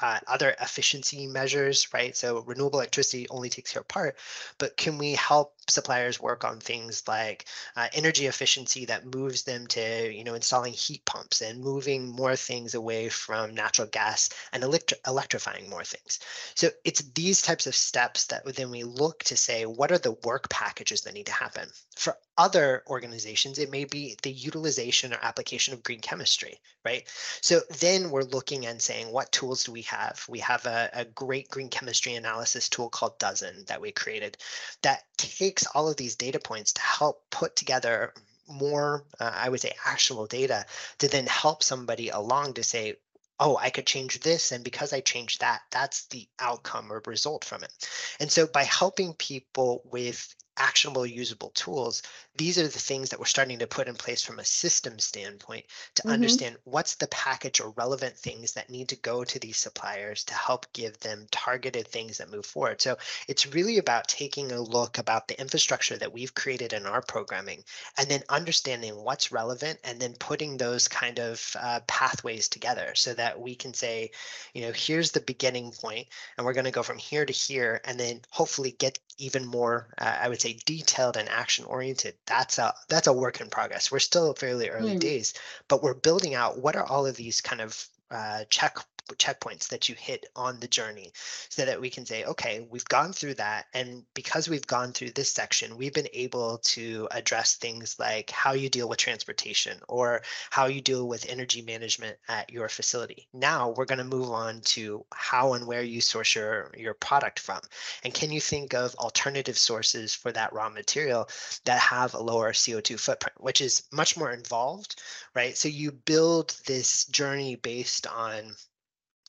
uh, 0.00 0.18
other 0.26 0.54
efficiency 0.60 1.26
measures, 1.26 1.92
right? 1.92 2.16
So 2.16 2.40
renewable 2.40 2.78
electricity 2.78 3.26
only 3.30 3.50
takes 3.50 3.72
care 3.72 3.80
of 3.80 3.88
part, 3.88 4.16
but 4.58 4.76
can 4.76 4.98
we 4.98 5.12
help 5.12 5.54
suppliers 5.68 6.20
work 6.20 6.44
on 6.44 6.60
things 6.60 7.02
like 7.08 7.46
uh, 7.76 7.88
energy 7.92 8.26
efficiency 8.26 8.84
that 8.86 9.14
moves 9.14 9.42
them 9.42 9.66
to, 9.68 10.12
you 10.12 10.24
know, 10.24 10.34
installing 10.34 10.72
heat 10.72 11.04
pumps 11.04 11.40
and 11.40 11.60
moving 11.62 12.08
more 12.08 12.36
things 12.36 12.74
away 12.74 13.08
from 13.08 13.54
natural 13.54 13.88
gas 13.88 14.30
and 14.52 14.62
electri- 14.62 14.94
electrifying 15.06 15.68
more 15.68 15.84
things. 15.84 16.20
So 16.54 16.68
it's 16.84 17.02
these 17.14 17.42
types 17.42 17.66
of 17.66 17.74
steps 17.74 18.26
that 18.26 18.44
then 18.54 18.70
we 18.70 18.84
look 18.84 19.24
to 19.24 19.36
say, 19.36 19.66
what 19.66 19.92
are 19.92 19.98
the 19.98 20.16
work 20.24 20.48
packages 20.48 21.02
that 21.02 21.14
need 21.14 21.26
to 21.26 21.32
happen? 21.32 21.68
For 21.96 22.16
other 22.38 22.82
organizations, 22.86 23.58
it 23.58 23.70
may 23.70 23.84
be 23.84 24.16
the 24.22 24.30
utilization 24.30 25.12
or 25.12 25.18
application 25.22 25.74
of 25.74 25.82
green 25.82 26.00
chemistry, 26.00 26.60
right? 26.84 27.04
So 27.40 27.60
then 27.80 28.10
we're 28.10 28.22
looking 28.22 28.66
and 28.66 28.80
saying, 28.80 29.10
what 29.10 29.32
tools 29.32 29.64
do 29.64 29.72
we 29.72 29.82
have? 29.86 30.24
We 30.28 30.40
have 30.40 30.66
a, 30.66 30.90
a 30.92 31.04
great 31.04 31.48
green 31.48 31.68
chemistry 31.68 32.14
analysis 32.14 32.68
tool 32.68 32.88
called 32.88 33.18
DOZN 33.18 33.66
that 33.66 33.80
we 33.80 33.92
created 33.92 34.36
that 34.82 35.04
takes 35.16 35.66
all 35.66 35.88
of 35.88 35.96
these 35.96 36.16
data 36.16 36.38
points 36.38 36.72
to 36.74 36.82
help 36.82 37.24
put 37.30 37.56
together 37.56 38.12
more, 38.48 39.04
uh, 39.18 39.32
I 39.34 39.48
would 39.48 39.60
say, 39.60 39.72
actual 39.84 40.26
data 40.26 40.66
to 40.98 41.08
then 41.08 41.26
help 41.26 41.62
somebody 41.62 42.10
along 42.10 42.54
to 42.54 42.62
say, 42.62 42.96
oh, 43.38 43.56
I 43.56 43.70
could 43.70 43.86
change 43.86 44.20
this. 44.20 44.52
And 44.52 44.62
because 44.62 44.92
I 44.92 45.00
changed 45.00 45.40
that, 45.40 45.62
that's 45.70 46.06
the 46.06 46.28
outcome 46.38 46.92
or 46.92 47.02
result 47.06 47.44
from 47.44 47.64
it. 47.64 47.72
And 48.20 48.30
so 48.30 48.46
by 48.46 48.62
helping 48.62 49.14
people 49.14 49.82
with 49.90 50.34
actionable 50.58 51.06
usable 51.06 51.50
tools 51.50 52.02
these 52.36 52.58
are 52.58 52.64
the 52.64 52.78
things 52.78 53.10
that 53.10 53.18
we're 53.18 53.24
starting 53.24 53.58
to 53.58 53.66
put 53.66 53.88
in 53.88 53.94
place 53.94 54.22
from 54.22 54.38
a 54.38 54.44
system 54.44 54.98
standpoint 54.98 55.64
to 55.94 56.02
mm-hmm. 56.02 56.12
understand 56.12 56.56
what's 56.64 56.96
the 56.96 57.06
package 57.08 57.60
or 57.60 57.70
relevant 57.76 58.14
things 58.16 58.52
that 58.52 58.70
need 58.70 58.88
to 58.88 58.96
go 58.96 59.24
to 59.24 59.38
these 59.38 59.56
suppliers 59.56 60.24
to 60.24 60.34
help 60.34 60.66
give 60.72 60.98
them 61.00 61.26
targeted 61.30 61.86
things 61.88 62.18
that 62.18 62.30
move 62.30 62.44
forward 62.44 62.80
so 62.80 62.96
it's 63.28 63.46
really 63.54 63.78
about 63.78 64.08
taking 64.08 64.52
a 64.52 64.60
look 64.60 64.98
about 64.98 65.28
the 65.28 65.40
infrastructure 65.40 65.96
that 65.96 66.12
we've 66.12 66.34
created 66.34 66.72
in 66.72 66.86
our 66.86 67.02
programming 67.02 67.62
and 67.98 68.08
then 68.08 68.22
understanding 68.28 68.94
what's 68.96 69.32
relevant 69.32 69.78
and 69.84 70.00
then 70.00 70.14
putting 70.18 70.56
those 70.56 70.88
kind 70.88 71.18
of 71.18 71.56
uh, 71.60 71.80
pathways 71.86 72.48
together 72.48 72.92
so 72.94 73.14
that 73.14 73.40
we 73.40 73.54
can 73.54 73.72
say 73.72 74.10
you 74.52 74.62
know 74.62 74.72
here's 74.72 75.12
the 75.12 75.20
beginning 75.20 75.70
point 75.70 76.06
and 76.36 76.44
we're 76.44 76.52
going 76.52 76.64
to 76.64 76.70
go 76.70 76.82
from 76.82 76.98
here 76.98 77.24
to 77.24 77.32
here 77.32 77.80
and 77.84 77.98
then 77.98 78.20
hopefully 78.30 78.74
get 78.78 78.98
even 79.18 79.44
more 79.44 79.88
uh, 79.98 80.18
i 80.20 80.28
would 80.28 80.40
say 80.40 80.45
say 80.46 80.58
detailed 80.64 81.16
and 81.16 81.28
action 81.28 81.64
oriented 81.64 82.14
that's 82.26 82.58
a 82.58 82.74
that's 82.88 83.06
a 83.06 83.12
work 83.12 83.40
in 83.40 83.48
progress 83.48 83.90
we're 83.90 83.98
still 83.98 84.32
fairly 84.34 84.68
early 84.68 84.96
mm. 84.96 85.00
days 85.00 85.34
but 85.68 85.82
we're 85.82 85.94
building 85.94 86.34
out 86.34 86.58
what 86.58 86.76
are 86.76 86.86
all 86.86 87.06
of 87.06 87.16
these 87.16 87.40
kind 87.40 87.60
of 87.60 87.86
uh, 88.10 88.44
check 88.50 88.76
checkpoints 89.14 89.68
that 89.68 89.88
you 89.88 89.94
hit 89.94 90.26
on 90.34 90.60
the 90.60 90.68
journey 90.68 91.12
so 91.48 91.64
that 91.64 91.80
we 91.80 91.90
can 91.90 92.04
say, 92.04 92.24
okay, 92.24 92.66
we've 92.70 92.84
gone 92.86 93.12
through 93.12 93.34
that. 93.34 93.66
And 93.74 94.04
because 94.14 94.48
we've 94.48 94.66
gone 94.66 94.92
through 94.92 95.10
this 95.10 95.32
section, 95.32 95.76
we've 95.76 95.94
been 95.94 96.08
able 96.12 96.58
to 96.58 97.08
address 97.10 97.54
things 97.54 97.96
like 97.98 98.30
how 98.30 98.52
you 98.52 98.68
deal 98.68 98.88
with 98.88 98.98
transportation 98.98 99.78
or 99.88 100.22
how 100.50 100.66
you 100.66 100.80
deal 100.80 101.08
with 101.08 101.28
energy 101.28 101.62
management 101.62 102.16
at 102.28 102.50
your 102.50 102.68
facility. 102.68 103.28
Now 103.32 103.70
we're 103.70 103.84
going 103.84 103.98
to 103.98 104.04
move 104.04 104.30
on 104.30 104.60
to 104.62 105.04
how 105.12 105.54
and 105.54 105.66
where 105.66 105.82
you 105.82 106.00
source 106.00 106.34
your, 106.34 106.72
your 106.76 106.94
product 106.94 107.38
from. 107.38 107.60
And 108.04 108.12
can 108.12 108.30
you 108.30 108.40
think 108.40 108.74
of 108.74 108.94
alternative 108.96 109.58
sources 109.58 110.14
for 110.14 110.32
that 110.32 110.52
raw 110.52 110.68
material 110.68 111.28
that 111.64 111.78
have 111.78 112.14
a 112.14 112.22
lower 112.22 112.52
CO2 112.52 112.98
footprint, 112.98 113.40
which 113.40 113.60
is 113.60 113.84
much 113.92 114.16
more 114.16 114.30
involved, 114.30 115.00
right? 115.34 115.56
So 115.56 115.68
you 115.68 115.92
build 115.92 116.56
this 116.66 117.04
journey 117.06 117.56
based 117.56 118.06
on 118.06 118.54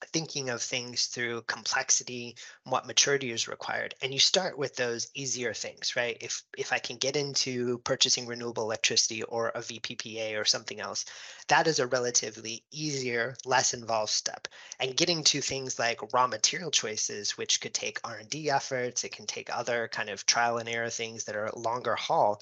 thinking 0.06 0.50
of 0.50 0.62
things 0.62 1.08
through 1.08 1.42
complexity 1.44 2.36
what 2.64 2.86
maturity 2.86 3.32
is 3.32 3.48
required. 3.48 3.96
And 4.02 4.14
you 4.14 4.20
start 4.20 4.58
with 4.58 4.76
those 4.76 5.08
easier 5.14 5.54
things 5.54 5.96
right? 5.96 6.18
If 6.22 6.44
if 6.58 6.72
i 6.72 6.80
can 6.80 6.98
get 6.98 7.16
into 7.16 7.80
purchasing 7.80 8.28
renewable 8.28 8.64
electricity 8.64 9.24
or 9.24 9.50
a 9.50 9.60
vppa 9.60 10.40
or 10.40 10.46
something 10.46 10.80
else 10.80 11.06
that 11.48 11.68
is 11.68 11.80
a 11.80 11.88
relatively 11.88 12.64
easier 12.72 13.36
less 13.46 13.74
involved 13.74 14.12
step. 14.12 14.48
And 14.80 14.96
getting 14.96 15.24
to 15.26 15.42
things 15.42 15.80
like 15.80 16.14
raw 16.14 16.28
material 16.28 16.72
choices 16.72 17.38
which 17.38 17.62
could 17.62 17.74
take 17.74 18.00
r&d 18.04 18.50
efforts 18.50 19.04
it 19.04 19.12
can 19.12 19.26
take 19.26 19.56
other 19.56 19.88
kind 19.88 20.10
of 20.10 20.26
trial 20.26 20.58
and 20.58 20.70
error 20.70 20.90
things 20.90 21.26
that 21.26 21.36
are 21.36 21.50
longer 21.56 21.96
haul 21.96 22.42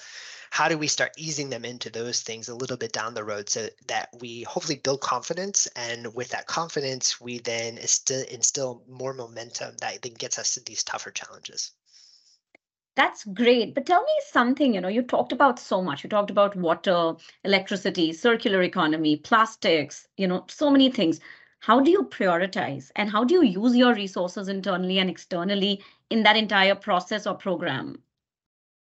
how 0.56 0.70
do 0.70 0.78
we 0.78 0.88
start 0.88 1.12
easing 1.18 1.50
them 1.50 1.66
into 1.66 1.90
those 1.90 2.22
things 2.22 2.48
a 2.48 2.56
little 2.56 2.78
bit 2.78 2.94
down 2.94 3.14
the 3.14 3.26
road 3.26 3.50
so 3.50 3.68
that 3.88 4.08
we 4.22 4.44
hopefully 4.44 4.80
build 4.82 5.02
confidence? 5.02 5.68
And 5.76 6.16
with 6.16 6.30
that 6.30 6.48
confidence 6.48 7.20
we 7.20 7.40
then 7.46 7.78
instill, 7.78 8.26
instill 8.30 8.84
more 8.88 9.14
momentum 9.14 9.76
that 9.82 10.02
then 10.02 10.14
gets 10.14 10.38
us 10.38 10.54
to 10.56 10.64
these 10.66 10.84
tougher 10.84 11.12
challenges 11.12 11.72
that's 12.96 13.26
great. 13.26 13.76
But 13.76 13.86
tell 13.86 14.02
me 14.02 14.14
something, 14.28 14.74
you 14.74 14.82
know, 14.82 14.88
you 14.88 15.02
talked 15.02 15.32
about 15.32 15.60
so 15.60 15.82
much. 15.82 16.04
You 16.04 16.10
talked 16.10 16.32
about 16.32 16.56
water, 16.56 17.14
electricity, 17.44 18.14
circular 18.14 18.62
economy, 18.62 19.18
plastics, 19.18 20.08
you 20.18 20.28
know, 20.28 20.46
so 20.48 20.72
many 20.72 20.90
things. 20.90 21.20
How 21.60 21.80
do 21.80 21.92
you 21.92 22.04
prioritize 22.04 22.92
and 22.96 23.10
how 23.10 23.24
do 23.24 23.34
you 23.36 23.44
use 23.44 23.76
your 23.76 23.94
resources 23.94 24.48
internally 24.48 25.00
and 25.00 25.10
externally 25.10 25.84
in 26.10 26.24
that 26.24 26.38
entire 26.38 26.76
process 26.76 27.28
or 27.28 27.36
program? 27.36 28.02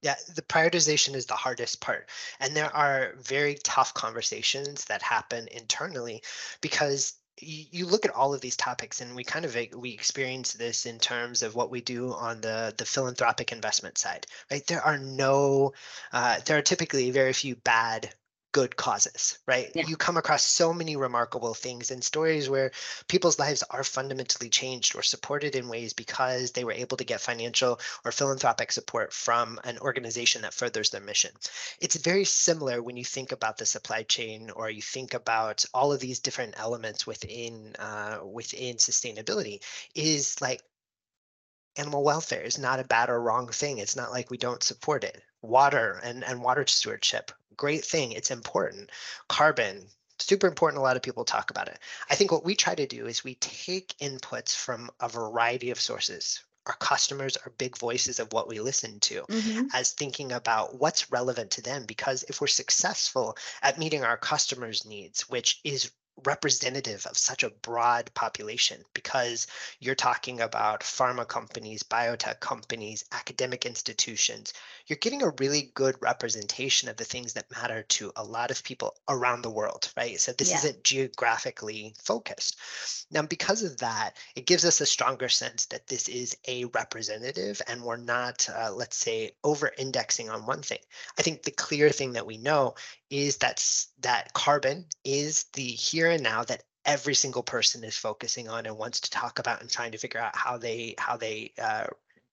Yeah, 0.03 0.17
the 0.35 0.43
prioritization 0.43 1.15
is 1.15 1.25
the 1.25 1.35
hardest 1.35 1.81
part. 1.81 2.11
And 2.39 2.55
there 2.55 2.75
are 2.77 3.15
very 3.17 3.55
tough 3.65 3.95
conversations 3.95 4.85
that 4.85 5.01
happen 5.01 5.49
internally 5.51 6.23
because 6.61 7.15
you 7.41 7.87
look 7.87 8.05
at 8.05 8.15
all 8.15 8.33
of 8.33 8.41
these 8.41 8.57
topics 8.57 9.01
and 9.01 9.17
we 9.17 9.25
kind 9.25 9.45
of 9.45 9.57
we 9.77 9.91
experience 9.91 10.53
this 10.53 10.87
in 10.87 10.99
terms 10.99 11.43
of 11.43 11.55
what 11.55 11.71
we 11.71 11.81
do 11.81 12.13
on 12.13 12.41
the 12.41 12.73
the 12.77 12.85
philanthropic 12.85 13.53
investment 13.53 13.99
side 13.99 14.27
right? 14.51 14.67
There 14.67 14.83
are 14.83 14.99
no 14.99 15.73
uh, 16.13 16.39
there 16.47 16.59
are 16.59 16.63
typically 16.63 17.11
very 17.11 17.33
few 17.33 17.57
bad 17.57 18.15
good 18.55 18.77
causes, 18.77 19.39
right? 19.47 19.71
Yeah. 19.75 19.83
You 19.87 19.97
come 19.97 20.17
across 20.17 20.45
so 20.45 20.73
many 20.73 20.95
remarkable 20.95 21.55
things 21.55 21.91
and 21.91 22.03
stories 22.03 22.49
where 22.49 22.71
people's 23.09 23.41
lives 23.41 23.65
are 23.69 23.83
fundamentally 23.83 24.49
changed 24.49 24.95
or 24.95 25.03
supported 25.03 25.57
in 25.57 25.69
ways 25.69 25.93
because 25.93 26.53
they 26.53 26.63
were 26.63 26.73
able 26.73 26.97
to 26.97 27.05
get 27.05 27.21
financial 27.21 27.81
or 28.05 28.13
philanthropic 28.13 28.71
support 28.71 29.13
from 29.13 29.59
an 29.65 29.77
organization 29.81 30.43
that 30.43 30.55
furthers 30.55 30.91
their 30.91 31.01
mission. 31.01 31.33
It's 31.81 31.97
very 31.97 32.25
similar 32.25 32.81
when 32.81 32.97
you 32.97 33.05
think 33.05 33.33
about 33.33 33.59
the 33.59 33.67
supply 33.67 34.05
chain 34.05 34.51
or 34.51 34.71
you 34.71 34.83
think 34.83 35.15
about 35.15 35.65
all 35.75 35.93
of 35.93 35.99
these 35.99 36.21
different 36.21 36.55
elements 36.57 37.09
within 37.09 37.75
uh, 37.81 38.21
within 38.25 38.77
sustainability. 38.77 39.63
Is 39.97 40.41
like 40.41 40.63
animal 41.77 42.05
welfare 42.05 42.43
is 42.43 42.57
not 42.57 42.79
a 42.79 42.85
bad 42.85 43.11
or 43.11 43.21
wrong 43.21 43.49
thing. 43.49 43.79
It's 43.79 43.97
not 43.97 44.13
like 44.13 44.31
we 44.31 44.39
don't 44.39 44.63
support 44.63 45.03
it. 45.03 45.21
Water 45.45 46.01
and, 46.03 46.25
and 46.25 46.43
water 46.43 46.67
stewardship, 46.67 47.31
great 47.57 47.85
thing. 47.85 48.13
It's 48.13 48.31
important. 48.31 48.91
Carbon, 49.29 49.87
super 50.19 50.47
important. 50.47 50.81
A 50.81 50.83
lot 50.83 50.97
of 50.97 51.03
people 51.03 51.25
talk 51.25 51.51
about 51.51 51.69
it. 51.69 51.79
I 52.11 52.15
think 52.15 52.33
what 52.33 52.45
we 52.45 52.55
try 52.55 52.75
to 52.75 52.87
do 52.87 53.07
is 53.07 53.23
we 53.23 53.35
take 53.37 53.95
inputs 54.01 54.55
from 54.55 54.91
a 55.01 55.09
variety 55.09 55.71
of 55.71 55.81
sources. 55.81 56.43
Our 56.67 56.77
customers 56.77 57.37
are 57.37 57.53
big 57.59 57.77
voices 57.77 58.19
of 58.19 58.33
what 58.33 58.49
we 58.49 58.59
listen 58.59 58.99
to 59.01 59.23
mm-hmm. 59.29 59.67
as 59.75 59.93
thinking 59.93 60.33
about 60.33 60.81
what's 60.81 61.13
relevant 61.13 61.51
to 61.53 61.63
them. 61.63 61.85
Because 61.85 62.23
if 62.25 62.41
we're 62.41 62.47
successful 62.47 63.37
at 63.61 63.79
meeting 63.79 64.03
our 64.03 64.17
customers' 64.17 64.87
needs, 64.87 65.29
which 65.29 65.61
is 65.63 65.91
representative 66.25 67.07
of 67.07 67.19
such 67.19 67.43
a 67.43 67.51
broad 67.51 68.11
population 68.15 68.83
because 68.95 69.47
you're 69.81 69.95
talking 69.95 70.41
about 70.41 70.81
pharma 70.81 71.27
companies, 71.27 71.83
biotech 71.83 72.41
companies, 72.41 73.05
academic 73.13 73.67
institutions. 73.67 74.53
You're 74.87 74.99
getting 74.99 75.23
a 75.23 75.33
really 75.39 75.73
good 75.75 75.97
representation 76.01 76.89
of 76.89 76.97
the 76.97 77.05
things 77.05 77.33
that 77.33 77.51
matter 77.51 77.83
to 77.83 78.13
a 78.17 78.25
lot 78.25 78.51
of 78.51 78.63
people 78.63 78.95
around 79.09 79.43
the 79.43 79.51
world, 79.51 79.93
right? 79.97 80.19
So 80.21 80.33
this 80.33 80.51
yeah. 80.51 80.59
isn't 80.59 80.85
geographically 80.85 81.95
focused. 82.03 82.59
Now, 83.11 83.23
because 83.23 83.63
of 83.63 83.79
that, 83.79 84.13
it 84.37 84.47
gives 84.47 84.65
us 84.65 84.81
a 84.81 84.87
stronger 84.87 85.29
sense 85.29 85.67
that 85.67 85.87
this 85.87 86.09
is 86.09 86.37
a 86.47 86.67
representative 86.67 87.61
and 87.67 87.83
we're 87.83 87.97
not, 87.97 88.49
uh, 88.55 88.73
let's 88.73 88.97
say, 88.97 89.33
over 89.43 89.73
indexing 89.79 90.31
on 90.31 90.47
one 90.47 90.63
thing. 90.63 90.79
I 91.19 91.23
think 91.23 91.43
the 91.43 91.51
clear 91.51 91.91
thing 91.91 92.13
that 92.13 92.27
we 92.27 92.37
know 92.37 92.75
is 93.15 93.37
that 93.37 93.65
that 94.01 94.33
carbon 94.33 94.85
is 95.05 95.45
the 95.53 95.63
here 95.63 96.11
and 96.11 96.23
now 96.23 96.43
that 96.43 96.65
every 96.85 97.15
single 97.15 97.45
person 97.45 97.85
is 97.85 97.97
focusing 97.97 98.49
on 98.49 98.67
and 98.67 98.77
wants 98.77 99.01
to 99.01 99.11
talk 99.11 99.39
about 99.39 99.61
and 99.61 99.71
trying 99.71 99.93
to 99.93 99.99
figure 99.99 100.21
out 100.21 100.35
how 100.35 100.59
they 100.59 100.97
how 100.99 101.17
they 101.17 101.53
uh, 101.63 101.87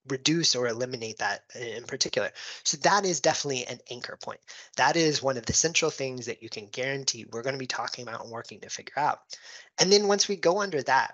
reduce 0.07 0.55
or 0.55 0.67
eliminate 0.67 1.19
that 1.19 1.43
in 1.53 1.83
particular. 1.83 2.31
So 2.63 2.77
that 2.77 3.05
is 3.05 3.19
definitely 3.19 3.67
an 3.67 3.77
anchor 3.91 4.17
point. 4.23 4.39
That 4.77 4.95
is 4.95 5.21
one 5.21 5.37
of 5.37 5.45
the 5.45 5.53
central 5.53 5.91
things 5.91 6.25
that 6.25 6.41
you 6.41 6.49
can 6.49 6.65
guarantee 6.65 7.27
we're 7.31 7.43
going 7.43 7.53
to 7.53 7.59
be 7.59 7.67
talking 7.67 8.07
about 8.07 8.23
and 8.23 8.31
working 8.31 8.59
to 8.61 8.69
figure 8.69 8.97
out. 8.97 9.19
And 9.79 9.93
then 9.93 10.07
once 10.07 10.27
we 10.27 10.35
go 10.35 10.61
under 10.61 10.81
that, 10.81 11.13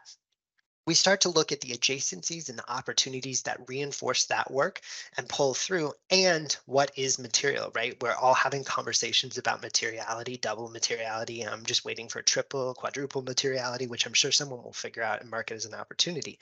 we 0.87 0.93
start 0.93 1.21
to 1.21 1.29
look 1.29 1.51
at 1.51 1.61
the 1.61 1.69
adjacencies 1.69 2.49
and 2.49 2.57
the 2.57 2.71
opportunities 2.71 3.43
that 3.43 3.59
reinforce 3.67 4.25
that 4.25 4.49
work 4.49 4.79
and 5.17 5.27
pull 5.27 5.53
through 5.53 5.91
and 6.09 6.57
what 6.65 6.91
is 6.95 7.19
material 7.19 7.71
right? 7.75 8.01
We're 8.01 8.13
all 8.13 8.33
having 8.33 8.63
conversations 8.63 9.37
about 9.37 9.61
materiality 9.61 10.37
double 10.37 10.69
materiality 10.69 11.41
i'm 11.41 11.65
just 11.65 11.83
waiting 11.83 12.07
for 12.07 12.21
triple 12.21 12.73
quadruple 12.73 13.21
materiality 13.21 13.85
which 13.85 14.05
i'm 14.05 14.13
sure 14.13 14.31
someone 14.31 14.63
will 14.63 14.73
figure 14.73 15.03
out 15.03 15.21
and 15.21 15.29
market 15.29 15.55
as 15.55 15.65
an 15.65 15.73
opportunity. 15.73 16.39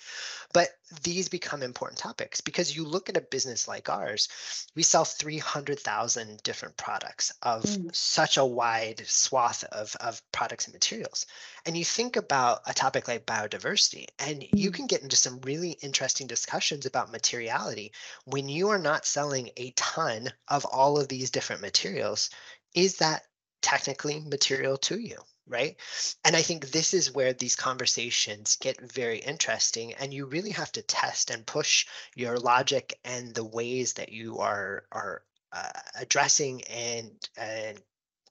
But 0.53 0.69
these 1.01 1.27
become 1.27 1.63
important 1.63 1.97
topics 1.97 2.39
because 2.41 2.75
you 2.75 2.85
look 2.85 3.09
at 3.09 3.17
a 3.17 3.21
business 3.21 3.67
like 3.67 3.89
ours 3.89 4.29
we 4.75 4.83
sell 4.83 5.05
300000 5.05 6.43
different 6.43 6.77
products 6.77 7.33
of 7.41 7.63
mm. 7.63 7.95
such 7.95 8.37
a 8.37 8.45
wide 8.45 9.01
swath 9.05 9.63
of, 9.71 9.95
of 9.99 10.21
products 10.31 10.65
and 10.65 10.73
materials. 10.73 11.25
And 11.65 11.75
you 11.75 11.85
think 11.85 12.15
about 12.15 12.61
a 12.67 12.73
topic 12.73 13.07
like 13.07 13.25
biodiversity 13.25 14.05
and 14.19 14.34
and 14.35 14.59
you 14.59 14.71
can 14.71 14.85
get 14.85 15.01
into 15.01 15.15
some 15.15 15.39
really 15.41 15.71
interesting 15.81 16.27
discussions 16.27 16.85
about 16.85 17.11
materiality 17.11 17.93
when 18.25 18.49
you 18.49 18.69
are 18.69 18.77
not 18.77 19.05
selling 19.05 19.49
a 19.55 19.71
ton 19.71 20.31
of 20.49 20.65
all 20.65 20.99
of 20.99 21.07
these 21.07 21.31
different 21.31 21.61
materials. 21.61 22.29
Is 22.73 22.97
that 22.97 23.23
technically 23.61 24.19
material 24.19 24.77
to 24.77 24.99
you? 24.99 25.17
right? 25.47 25.75
And 26.23 26.35
I 26.35 26.41
think 26.41 26.71
this 26.71 26.93
is 26.93 27.13
where 27.13 27.31
these 27.31 27.55
conversations 27.55 28.57
get 28.59 28.81
very 28.91 29.19
interesting, 29.19 29.93
and 29.93 30.11
you 30.11 30.25
really 30.25 30.49
have 30.49 30.71
to 30.71 30.81
test 30.81 31.29
and 31.29 31.45
push 31.45 31.85
your 32.15 32.39
logic 32.39 32.99
and 33.05 33.33
the 33.33 33.43
ways 33.43 33.93
that 33.93 34.11
you 34.11 34.39
are 34.39 34.85
are 34.91 35.21
uh, 35.51 35.69
addressing 35.99 36.63
and 36.63 37.11
and 37.37 37.79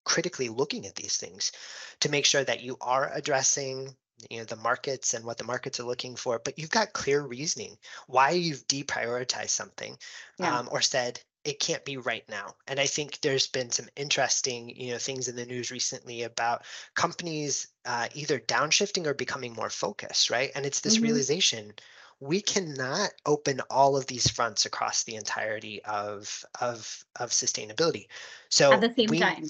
critically 0.02 0.48
looking 0.48 0.86
at 0.86 0.96
these 0.96 1.16
things 1.16 1.52
to 2.00 2.08
make 2.08 2.26
sure 2.26 2.42
that 2.42 2.62
you 2.62 2.76
are 2.80 3.10
addressing 3.14 3.94
you 4.30 4.38
know 4.38 4.44
the 4.44 4.56
markets 4.56 5.14
and 5.14 5.24
what 5.24 5.38
the 5.38 5.44
markets 5.44 5.80
are 5.80 5.84
looking 5.84 6.16
for 6.16 6.40
but 6.44 6.58
you've 6.58 6.70
got 6.70 6.92
clear 6.92 7.20
reasoning 7.22 7.76
why 8.06 8.30
you've 8.30 8.66
deprioritized 8.66 9.50
something 9.50 9.96
yeah. 10.38 10.58
um, 10.58 10.68
or 10.70 10.80
said 10.80 11.20
it 11.44 11.60
can't 11.60 11.84
be 11.84 11.96
right 11.96 12.24
now 12.28 12.54
and 12.66 12.80
i 12.80 12.86
think 12.86 13.20
there's 13.20 13.46
been 13.46 13.70
some 13.70 13.86
interesting 13.96 14.68
you 14.70 14.92
know 14.92 14.98
things 14.98 15.28
in 15.28 15.36
the 15.36 15.46
news 15.46 15.70
recently 15.70 16.22
about 16.22 16.64
companies 16.94 17.68
uh, 17.86 18.08
either 18.14 18.38
downshifting 18.40 19.06
or 19.06 19.14
becoming 19.14 19.52
more 19.52 19.70
focused 19.70 20.30
right 20.30 20.50
and 20.54 20.64
it's 20.64 20.80
this 20.80 20.96
mm-hmm. 20.96 21.04
realization 21.04 21.72
we 22.20 22.40
cannot 22.40 23.10
open 23.26 23.60
all 23.70 23.96
of 23.96 24.06
these 24.06 24.30
fronts 24.30 24.66
across 24.66 25.04
the 25.04 25.16
entirety 25.16 25.82
of 25.84 26.44
of 26.60 27.04
of 27.20 27.30
sustainability 27.30 28.06
so 28.48 28.72
at 28.72 28.80
the 28.80 28.94
same 28.96 29.10
we, 29.10 29.18
time 29.18 29.44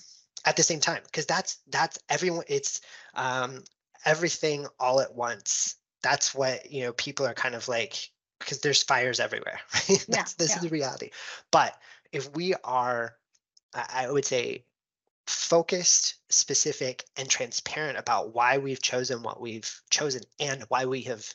at 0.44 0.56
the 0.56 0.62
same 0.62 0.80
time 0.80 1.02
because 1.04 1.26
that's 1.26 1.58
that's 1.70 1.98
everyone 2.08 2.44
it's 2.48 2.80
um 3.14 3.62
everything 4.04 4.66
all 4.78 5.00
at 5.00 5.14
once. 5.14 5.76
That's 6.02 6.34
what, 6.34 6.70
you 6.70 6.82
know, 6.82 6.92
people 6.92 7.26
are 7.26 7.34
kind 7.34 7.54
of 7.54 7.68
like, 7.68 8.10
because 8.38 8.60
there's 8.60 8.82
fires 8.82 9.20
everywhere. 9.20 9.60
Right? 9.88 10.04
That's 10.08 10.32
yeah, 10.32 10.38
this 10.38 10.50
yeah. 10.50 10.56
is 10.56 10.62
the 10.62 10.68
reality. 10.68 11.10
But 11.50 11.76
if 12.12 12.34
we 12.34 12.54
are, 12.62 13.14
I 13.74 14.10
would 14.10 14.24
say, 14.24 14.64
focused, 15.26 16.16
specific, 16.28 17.04
and 17.16 17.28
transparent 17.28 17.98
about 17.98 18.34
why 18.34 18.58
we've 18.58 18.82
chosen 18.82 19.22
what 19.22 19.40
we've 19.40 19.80
chosen 19.90 20.22
and 20.38 20.62
why 20.68 20.84
we 20.86 21.02
have 21.02 21.26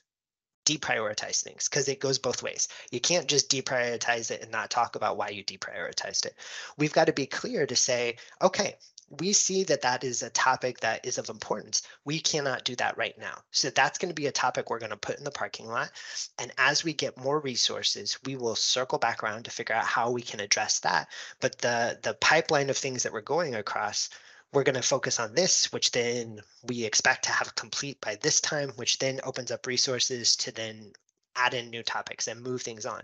deprioritized 0.65 1.41
things 1.41 1.67
because 1.67 1.87
it 1.87 1.99
goes 1.99 2.19
both 2.19 2.43
ways. 2.43 2.67
You 2.91 2.99
can't 2.99 3.27
just 3.27 3.49
deprioritize 3.49 4.29
it 4.29 4.41
and 4.41 4.51
not 4.51 4.69
talk 4.69 4.95
about 4.95 5.17
why 5.17 5.29
you 5.29 5.43
deprioritized 5.43 6.27
it. 6.27 6.35
We've 6.77 6.93
got 6.93 7.05
to 7.05 7.13
be 7.13 7.25
clear 7.25 7.65
to 7.65 7.75
say, 7.75 8.17
okay, 8.41 8.75
we 9.09 9.33
see 9.33 9.63
that 9.63 9.81
that 9.81 10.03
is 10.03 10.21
a 10.21 10.29
topic 10.29 10.79
that 10.79 11.05
is 11.05 11.17
of 11.17 11.29
importance. 11.29 11.81
We 12.05 12.19
cannot 12.19 12.63
do 12.63 12.75
that 12.75 12.97
right 12.97 13.17
now. 13.17 13.39
So 13.51 13.69
that's 13.69 13.97
going 13.97 14.09
to 14.09 14.15
be 14.15 14.27
a 14.27 14.31
topic 14.31 14.69
we're 14.69 14.79
going 14.79 14.91
to 14.91 14.97
put 14.97 15.17
in 15.17 15.23
the 15.23 15.31
parking 15.31 15.67
lot. 15.67 15.91
And 16.37 16.51
as 16.57 16.83
we 16.83 16.93
get 16.93 17.17
more 17.17 17.39
resources, 17.39 18.19
we 18.25 18.35
will 18.35 18.55
circle 18.55 18.99
back 18.99 19.23
around 19.23 19.45
to 19.45 19.51
figure 19.51 19.75
out 19.75 19.85
how 19.85 20.11
we 20.11 20.21
can 20.21 20.39
address 20.39 20.79
that. 20.79 21.09
But 21.39 21.57
the 21.59 21.97
the 22.03 22.13
pipeline 22.15 22.69
of 22.69 22.77
things 22.77 23.03
that 23.03 23.13
we're 23.13 23.21
going 23.21 23.55
across, 23.55 24.09
we're 24.53 24.63
going 24.63 24.75
to 24.75 24.81
focus 24.81 25.19
on 25.19 25.33
this, 25.33 25.71
which 25.71 25.91
then 25.91 26.41
we 26.63 26.85
expect 26.85 27.23
to 27.25 27.31
have 27.31 27.55
complete 27.55 27.99
by 28.01 28.15
this 28.21 28.39
time, 28.41 28.69
which 28.75 28.99
then 28.99 29.19
opens 29.23 29.51
up 29.51 29.65
resources 29.65 30.35
to 30.37 30.51
then 30.51 30.91
add 31.35 31.53
in 31.53 31.69
new 31.69 31.83
topics 31.83 32.27
and 32.27 32.41
move 32.41 32.61
things 32.61 32.85
on. 32.85 33.01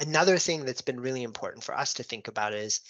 Another 0.00 0.38
thing 0.38 0.64
that's 0.64 0.82
been 0.82 1.00
really 1.00 1.22
important 1.22 1.62
for 1.64 1.76
us 1.76 1.94
to 1.94 2.02
think 2.02 2.28
about 2.28 2.54
is 2.54 2.80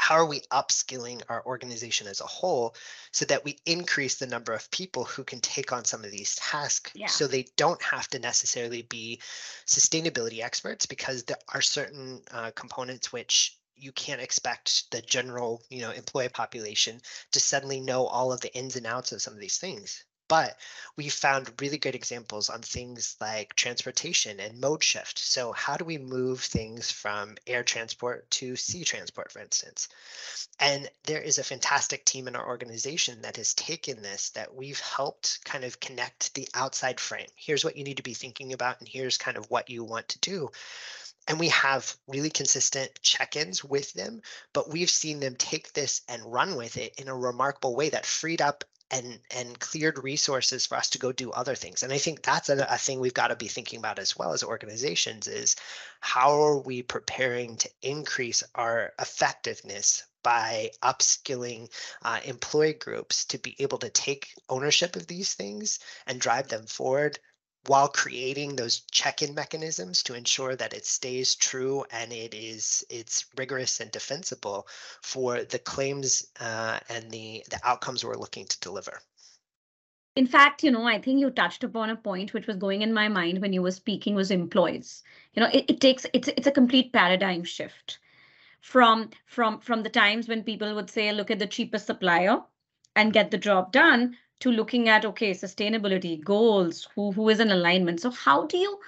how 0.00 0.14
are 0.14 0.24
we 0.24 0.40
upskilling 0.50 1.20
our 1.28 1.44
organization 1.44 2.06
as 2.06 2.22
a 2.22 2.26
whole 2.26 2.74
so 3.12 3.26
that 3.26 3.44
we 3.44 3.58
increase 3.66 4.14
the 4.14 4.26
number 4.26 4.54
of 4.54 4.70
people 4.70 5.04
who 5.04 5.22
can 5.22 5.40
take 5.40 5.72
on 5.72 5.84
some 5.84 6.02
of 6.02 6.10
these 6.10 6.36
tasks 6.36 6.90
Yeah. 6.94 7.06
so 7.06 7.26
they 7.26 7.44
don't 7.58 7.82
have 7.82 8.08
to 8.08 8.18
necessarily 8.18 8.80
be 8.80 9.20
sustainability 9.66 10.42
experts 10.42 10.86
because 10.86 11.24
there 11.24 11.36
are 11.52 11.60
certain 11.60 12.22
uh, 12.30 12.50
components 12.52 13.12
which 13.12 13.58
you 13.76 13.92
can't 13.92 14.22
expect 14.22 14.90
the 14.90 15.02
general 15.02 15.62
you 15.68 15.82
know 15.82 15.90
employee 15.90 16.30
population 16.30 17.00
to 17.32 17.38
suddenly 17.40 17.80
know 17.80 18.06
all 18.06 18.32
of 18.32 18.40
the 18.40 18.54
ins 18.56 18.76
and 18.76 18.86
outs 18.86 19.12
of 19.12 19.20
some 19.20 19.34
of 19.34 19.40
these 19.40 19.58
things 19.58 20.04
but 20.30 20.56
we 20.96 21.08
found 21.08 21.50
really 21.60 21.76
great 21.76 21.96
examples 21.96 22.48
on 22.50 22.62
things 22.62 23.16
like 23.20 23.56
transportation 23.56 24.38
and 24.38 24.60
mode 24.60 24.80
shift. 24.80 25.18
So 25.18 25.50
how 25.50 25.76
do 25.76 25.84
we 25.84 25.98
move 25.98 26.40
things 26.40 26.92
from 26.92 27.34
air 27.48 27.64
transport 27.64 28.30
to 28.30 28.54
sea 28.54 28.84
transport, 28.84 29.32
for 29.32 29.40
instance? 29.40 29.88
And 30.60 30.88
there 31.02 31.20
is 31.20 31.38
a 31.38 31.42
fantastic 31.42 32.04
team 32.04 32.28
in 32.28 32.36
our 32.36 32.46
organization 32.46 33.22
that 33.22 33.38
has 33.38 33.54
taken 33.54 34.02
this, 34.02 34.30
that 34.30 34.54
we've 34.54 34.78
helped 34.78 35.44
kind 35.44 35.64
of 35.64 35.80
connect 35.80 36.32
the 36.34 36.46
outside 36.54 37.00
frame. 37.00 37.26
Here's 37.34 37.64
what 37.64 37.76
you 37.76 37.82
need 37.82 37.96
to 37.96 38.04
be 38.04 38.14
thinking 38.14 38.52
about, 38.52 38.78
and 38.78 38.88
here's 38.88 39.18
kind 39.18 39.36
of 39.36 39.50
what 39.50 39.68
you 39.68 39.82
want 39.82 40.10
to 40.10 40.20
do. 40.20 40.50
And 41.26 41.40
we 41.40 41.48
have 41.48 41.96
really 42.06 42.30
consistent 42.30 43.00
check 43.02 43.34
ins 43.34 43.64
with 43.64 43.92
them, 43.94 44.22
but 44.52 44.70
we've 44.70 44.90
seen 44.90 45.18
them 45.18 45.34
take 45.34 45.72
this 45.72 46.02
and 46.08 46.32
run 46.32 46.54
with 46.54 46.76
it 46.76 47.00
in 47.00 47.08
a 47.08 47.16
remarkable 47.16 47.74
way 47.74 47.88
that 47.88 48.06
freed 48.06 48.40
up 48.40 48.62
and 48.90 49.18
and 49.36 49.58
cleared 49.60 50.02
resources 50.02 50.66
for 50.66 50.76
us 50.76 50.90
to 50.90 50.98
go 50.98 51.12
do 51.12 51.30
other 51.30 51.54
things 51.54 51.82
and 51.82 51.92
i 51.92 51.98
think 51.98 52.22
that's 52.22 52.48
a, 52.48 52.66
a 52.70 52.78
thing 52.78 53.00
we've 53.00 53.14
got 53.14 53.28
to 53.28 53.36
be 53.36 53.48
thinking 53.48 53.78
about 53.78 53.98
as 53.98 54.16
well 54.16 54.32
as 54.32 54.42
organizations 54.42 55.26
is 55.26 55.56
how 56.00 56.42
are 56.42 56.58
we 56.58 56.82
preparing 56.82 57.56
to 57.56 57.70
increase 57.82 58.42
our 58.54 58.92
effectiveness 59.00 60.04
by 60.22 60.70
upskilling 60.82 61.70
uh, 62.02 62.20
employee 62.24 62.74
groups 62.74 63.24
to 63.24 63.38
be 63.38 63.56
able 63.58 63.78
to 63.78 63.88
take 63.88 64.34
ownership 64.48 64.96
of 64.96 65.06
these 65.06 65.32
things 65.34 65.78
and 66.06 66.20
drive 66.20 66.48
them 66.48 66.66
forward 66.66 67.18
while 67.66 67.88
creating 67.88 68.56
those 68.56 68.80
check-in 68.90 69.34
mechanisms 69.34 70.02
to 70.02 70.14
ensure 70.14 70.56
that 70.56 70.72
it 70.72 70.86
stays 70.86 71.34
true 71.34 71.84
and 71.90 72.12
it 72.12 72.34
is 72.34 72.84
it's 72.88 73.26
rigorous 73.36 73.80
and 73.80 73.90
defensible 73.90 74.66
for 75.02 75.44
the 75.44 75.58
claims 75.58 76.26
uh, 76.40 76.78
and 76.88 77.10
the 77.10 77.44
the 77.50 77.60
outcomes 77.64 78.04
we're 78.04 78.14
looking 78.14 78.46
to 78.46 78.60
deliver. 78.60 79.00
In 80.16 80.26
fact, 80.26 80.64
you 80.64 80.70
know, 80.70 80.86
I 80.86 81.00
think 81.00 81.20
you 81.20 81.30
touched 81.30 81.62
upon 81.62 81.90
a 81.90 81.96
point 81.96 82.34
which 82.34 82.46
was 82.46 82.56
going 82.56 82.82
in 82.82 82.92
my 82.92 83.08
mind 83.08 83.40
when 83.40 83.52
you 83.52 83.62
were 83.62 83.70
speaking 83.70 84.14
was 84.14 84.30
employees. 84.30 85.02
You 85.34 85.42
know, 85.42 85.50
it, 85.52 85.66
it 85.68 85.80
takes 85.80 86.06
it's 86.12 86.28
it's 86.28 86.46
a 86.46 86.52
complete 86.52 86.92
paradigm 86.92 87.44
shift 87.44 87.98
from 88.60 89.10
from 89.26 89.60
from 89.60 89.82
the 89.82 89.90
times 89.90 90.28
when 90.28 90.42
people 90.42 90.74
would 90.74 90.90
say, 90.90 91.12
look 91.12 91.30
at 91.30 91.38
the 91.38 91.46
cheapest 91.46 91.86
supplier 91.86 92.42
and 92.96 93.12
get 93.12 93.30
the 93.30 93.38
job 93.38 93.70
done 93.70 94.16
to 94.40 94.50
looking 94.50 94.88
at 94.88 95.04
okay 95.04 95.30
sustainability 95.32 96.22
goals 96.22 96.88
who 96.94 97.12
who 97.12 97.28
is 97.28 97.40
in 97.40 97.50
alignment. 97.50 98.00
So 98.00 98.10
how 98.10 98.46
do 98.46 98.58
you 98.58 98.78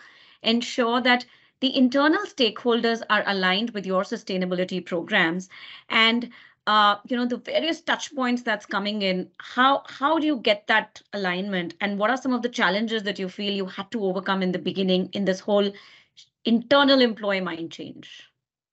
ensure 0.42 1.00
that 1.00 1.24
the 1.60 1.76
internal 1.76 2.24
stakeholders 2.26 3.02
are 3.10 3.22
aligned 3.26 3.70
with 3.70 3.86
your 3.86 4.02
sustainability 4.02 4.84
programs? 4.84 5.48
And 5.88 6.30
uh, 6.66 6.96
you 7.08 7.16
know 7.16 7.26
the 7.26 7.38
various 7.38 7.80
touch 7.80 8.14
points 8.14 8.42
that's 8.42 8.66
coming 8.66 9.02
in 9.02 9.28
how 9.38 9.82
how 9.86 10.18
do 10.18 10.26
you 10.26 10.38
get 10.38 10.66
that 10.68 11.02
alignment? 11.12 11.74
And 11.80 11.98
what 11.98 12.10
are 12.10 12.16
some 12.16 12.32
of 12.32 12.42
the 12.42 12.48
challenges 12.48 13.02
that 13.04 13.18
you 13.18 13.28
feel 13.28 13.52
you 13.52 13.66
had 13.66 13.90
to 13.92 14.04
overcome 14.04 14.42
in 14.42 14.52
the 14.52 14.58
beginning 14.58 15.10
in 15.12 15.24
this 15.24 15.40
whole 15.40 15.72
internal 16.44 17.00
employee 17.00 17.40
mind 17.40 17.72
change 17.72 18.31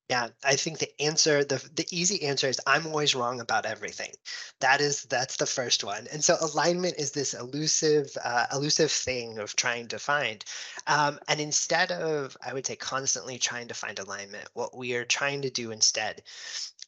yeah, 0.09 0.29
I 0.43 0.55
think 0.55 0.79
the 0.79 0.89
answer, 0.99 1.43
the 1.43 1.63
the 1.75 1.85
easy 1.91 2.23
answer 2.23 2.47
is 2.47 2.59
I'm 2.65 2.87
always 2.87 3.13
wrong 3.13 3.41
about 3.41 3.67
everything. 3.67 4.11
That 4.59 4.81
is 4.81 5.03
that's 5.03 5.37
the 5.37 5.45
first 5.45 5.83
one. 5.83 6.07
And 6.11 6.23
so 6.23 6.35
alignment 6.41 6.95
is 6.97 7.11
this 7.11 7.35
elusive, 7.35 8.17
uh, 8.23 8.47
elusive 8.51 8.91
thing 8.91 9.37
of 9.37 9.55
trying 9.55 9.87
to 9.89 9.99
find. 9.99 10.43
Um, 10.87 11.19
and 11.27 11.39
instead 11.39 11.91
of, 11.91 12.35
I 12.43 12.53
would 12.53 12.65
say, 12.65 12.75
constantly 12.75 13.37
trying 13.37 13.67
to 13.67 13.75
find 13.75 13.99
alignment, 13.99 14.49
what 14.53 14.75
we 14.75 14.95
are 14.95 15.05
trying 15.05 15.43
to 15.43 15.51
do 15.51 15.69
instead 15.69 16.23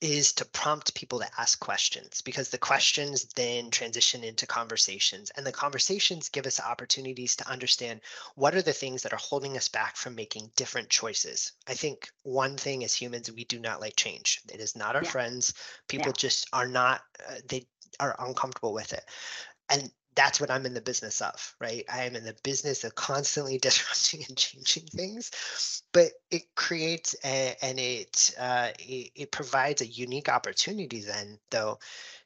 is 0.02 0.34
to 0.34 0.46
prompt 0.46 0.96
people 0.96 1.20
to 1.20 1.28
ask 1.38 1.60
questions 1.60 2.22
because 2.22 2.50
the 2.50 2.58
questions 2.58 3.26
then 3.36 3.70
transition 3.70 4.24
into 4.24 4.48
conversations 4.48 5.30
and 5.38 5.46
the 5.46 5.52
conversations 5.52 6.30
give 6.30 6.48
us 6.48 6.60
opportunities 6.60 7.36
to 7.36 7.48
understand 7.48 8.02
what 8.36 8.56
are 8.56 8.64
the 8.64 8.74
things 8.74 9.04
that 9.04 9.14
are 9.14 9.18
holding 9.18 9.56
us 9.56 9.68
back 9.68 9.96
from 9.96 10.16
making 10.16 10.52
different 10.56 10.90
choices. 10.90 11.52
I 11.68 11.76
think 11.76 12.10
one 12.24 12.58
thing 12.58 12.84
as 12.84 12.96
humans, 12.96 13.32
we 13.32 13.44
do 13.46 13.60
not 13.60 13.80
like 13.80 13.96
change. 13.96 14.42
It 14.52 14.60
is 14.60 14.76
not 14.76 14.96
our 14.96 15.04
Yeah. 15.04 15.12
friends. 15.12 15.54
People 15.88 16.08
Yeah. 16.08 16.18
just 16.18 16.48
are 16.52 16.68
not, 16.68 17.02
uh, 17.30 17.36
they 17.48 17.68
are 18.00 18.16
uncomfortable 18.20 18.74
with 18.74 18.94
it. 18.94 19.06
And 19.70 19.92
that's 20.16 20.40
what 20.42 20.52
I'm 20.52 20.66
in 20.66 20.74
the 20.74 20.82
business 20.82 21.22
of, 21.22 21.56
right? 21.60 21.86
I 21.92 22.04
am 22.06 22.16
in 22.16 22.24
the 22.26 22.36
business 22.44 22.84
of 22.84 22.96
constantly 22.96 23.58
disrupting 23.60 24.26
and 24.28 24.38
changing 24.38 24.88
things, 24.88 25.32
but 25.94 26.12
it 26.32 26.54
creates 26.56 27.16
a, 27.24 27.56
and 27.62 27.80
it, 27.80 28.32
uh, 28.40 28.72
it 28.80 29.12
it 29.16 29.32
provides 29.32 29.82
a 29.82 29.88
unique 29.88 30.30
opportunity 30.30 31.02
then, 31.02 31.40
though, 31.50 31.80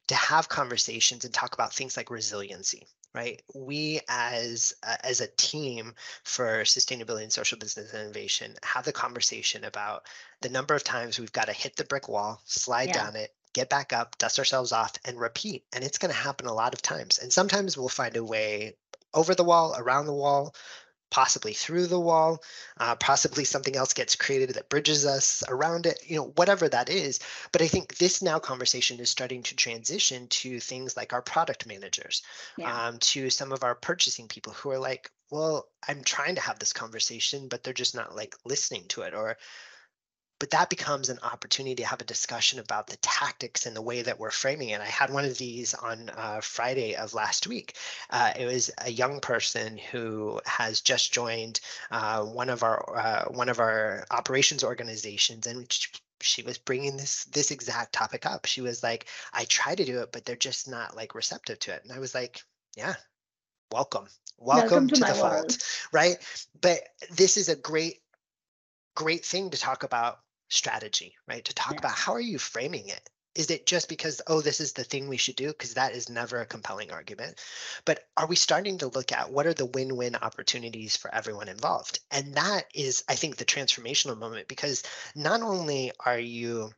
to 0.07 0.15
have 0.15 0.49
conversations 0.49 1.25
and 1.25 1.33
talk 1.33 1.53
about 1.53 1.73
things 1.73 1.97
like 1.97 2.09
resiliency. 2.11 2.87
Right, 3.13 3.41
we 3.53 4.01
as 4.09 4.73
uh, 4.83 4.97
as 5.03 5.21
a 5.21 5.27
team 5.37 5.95
for 6.25 6.63
sustainability 6.63 7.23
and 7.23 7.31
social 7.33 7.57
business 7.57 7.93
innovation 7.93 8.55
have 8.63 8.85
the 8.85 8.91
conversation 8.93 9.63
about 9.63 10.05
the 10.41 10.49
number 10.49 10.75
of 10.75 10.83
times 10.83 11.17
we've 11.19 11.31
got 11.31 11.45
to 11.45 11.53
hit 11.53 11.77
the 11.77 11.85
brick 11.85 12.09
wall, 12.09 12.41
slide 12.45 12.91
Yeah. 12.91 12.93
down 12.93 13.15
it, 13.15 13.34
get 13.55 13.69
back 13.69 13.93
up, 13.93 14.17
dust 14.17 14.37
ourselves 14.37 14.73
off, 14.73 14.93
and 15.05 15.19
repeat. 15.19 15.63
And 15.73 15.83
it's 15.83 15.97
going 15.97 16.13
to 16.13 16.19
happen 16.19 16.45
a 16.45 16.53
lot 16.53 16.73
of 16.73 16.81
times. 16.81 17.17
And 17.17 17.31
sometimes 17.31 17.77
we'll 17.77 17.87
find 17.87 18.15
a 18.17 18.23
way 18.23 18.75
over 19.13 19.33
the 19.33 19.45
wall, 19.45 19.75
around 19.77 20.05
the 20.05 20.13
wall, 20.13 20.53
possibly 21.09 21.53
through 21.53 21.87
the 21.87 21.99
wall, 21.99 22.43
uh, 22.77 22.95
possibly 22.95 23.45
something 23.45 23.77
else 23.77 23.93
gets 23.93 24.17
created 24.17 24.55
that 24.55 24.67
bridges 24.67 25.05
us 25.05 25.41
around 25.47 25.85
it, 25.85 25.97
you 26.05 26.17
know, 26.17 26.33
whatever 26.35 26.67
that 26.67 26.89
is. 26.89 27.21
But 27.53 27.61
I 27.61 27.67
think 27.67 27.95
this 27.95 28.21
now 28.21 28.39
conversation 28.39 28.99
is 28.99 29.09
starting 29.09 29.41
to 29.43 29.55
transition 29.55 30.27
to 30.27 30.59
things 30.59 30.97
like 30.97 31.13
our 31.13 31.21
product 31.21 31.65
managers, 31.65 32.23
yeah 32.57 32.87
um, 32.87 32.97
to 32.97 33.29
some 33.29 33.53
of 33.53 33.63
our 33.63 33.75
purchasing 33.75 34.27
people 34.27 34.51
who 34.51 34.69
are 34.71 34.79
like, 34.79 35.09
well, 35.31 35.69
I'm 35.87 36.03
trying 36.03 36.35
to 36.35 36.41
have 36.41 36.59
this 36.59 36.73
conversation, 36.73 37.47
but 37.47 37.63
they're 37.63 37.73
just 37.73 37.95
not 37.95 38.15
like 38.15 38.35
listening 38.43 38.83
to 38.89 39.03
it 39.03 39.13
or 39.13 39.37
but 40.39 40.49
that 40.49 40.69
becomes 40.69 41.09
an 41.09 41.19
opportunity 41.23 41.75
to 41.75 41.85
have 41.85 42.01
a 42.01 42.05
discussion 42.05 42.59
about 42.59 42.87
the 42.87 42.97
tactics 42.97 43.65
and 43.65 43.75
the 43.75 43.81
way 43.81 44.01
that 44.01 44.19
we're 44.19 44.31
framing 44.31 44.69
it. 44.69 44.81
I 44.81 44.85
had 44.85 45.11
one 45.11 45.23
of 45.23 45.37
these 45.37 45.73
on 45.73 46.09
uh, 46.09 46.41
Friday 46.41 46.95
of 46.95 47.13
last 47.13 47.47
week. 47.47 47.77
Uh, 48.09 48.33
it 48.37 48.45
was 48.45 48.69
a 48.79 48.91
young 48.91 49.21
person 49.21 49.77
who 49.77 50.41
has 50.45 50.81
just 50.81 51.13
joined 51.13 51.61
uh, 51.91 52.23
one 52.23 52.49
of 52.49 52.63
our 52.63 52.97
uh, 52.97 53.25
one 53.31 53.49
of 53.49 53.59
our 53.59 54.05
operations 54.11 54.63
organizations, 54.63 55.47
and 55.47 55.71
sh- 55.71 55.87
she 56.21 56.41
was 56.43 56.57
bringing 56.57 56.97
this 56.97 57.23
this 57.25 57.51
exact 57.51 57.93
topic 57.93 58.25
up. 58.25 58.45
She 58.45 58.61
was 58.61 58.83
like, 58.83 59.07
"I 59.33 59.45
try 59.45 59.73
to 59.73 59.85
do 59.85 60.01
it, 60.01 60.11
but 60.11 60.25
they're 60.25 60.35
just 60.35 60.67
not 60.69 60.97
like 60.97 61.15
receptive 61.15 61.59
to 61.59 61.73
it." 61.73 61.83
And 61.83 61.93
I 61.93 61.99
was 61.99 62.13
like, 62.13 62.41
"Yeah, 62.75 62.95
welcome, 63.71 64.07
welcome, 64.37 64.69
Welcome 64.69 64.87
to 64.89 64.95
to, 64.95 65.01
the 65.01 65.13
fold." 65.13 65.57
Right? 65.93 66.17
But 66.59 66.79
this 67.09 67.37
is 67.37 67.47
a 67.47 67.55
great 67.55 68.01
great 68.95 69.25
thing 69.25 69.49
to 69.49 69.57
talk 69.57 69.83
about 69.83 70.19
strategy, 70.49 71.15
right? 71.27 71.43
To 71.45 71.53
talk 71.53 71.73
Yeah. 71.73 71.79
about 71.79 71.97
how 71.97 72.13
are 72.13 72.19
you 72.19 72.39
framing 72.39 72.89
it? 72.89 73.09
Is 73.35 73.51
it 73.51 73.65
just 73.65 73.89
because, 73.89 74.21
oh, 74.27 74.39
this 74.39 74.61
is 74.61 74.71
the 74.71 74.85
thing 74.85 75.09
we 75.09 75.17
should 75.17 75.35
do? 75.35 75.47
Because 75.47 75.73
that 75.73 75.93
is 75.93 76.07
never 76.07 76.39
a 76.39 76.45
compelling 76.45 76.91
argument. 76.91 77.37
But 77.83 78.07
are 78.15 78.27
we 78.27 78.37
starting 78.37 78.77
to 78.77 78.87
look 78.87 79.11
at 79.11 79.29
what 79.29 79.45
are 79.45 79.53
the 79.53 79.65
win 79.65 79.97
win 79.97 80.15
opportunities 80.15 80.95
for 80.95 81.13
everyone 81.13 81.49
involved? 81.49 81.99
And 82.11 82.35
that 82.35 82.67
is, 82.73 83.03
I 83.09 83.15
think, 83.15 83.35
the 83.35 83.45
transformational 83.45 84.17
moment 84.17 84.47
because 84.47 84.83
not 85.15 85.41
only 85.41 85.91
are 85.99 86.19
you 86.19 86.71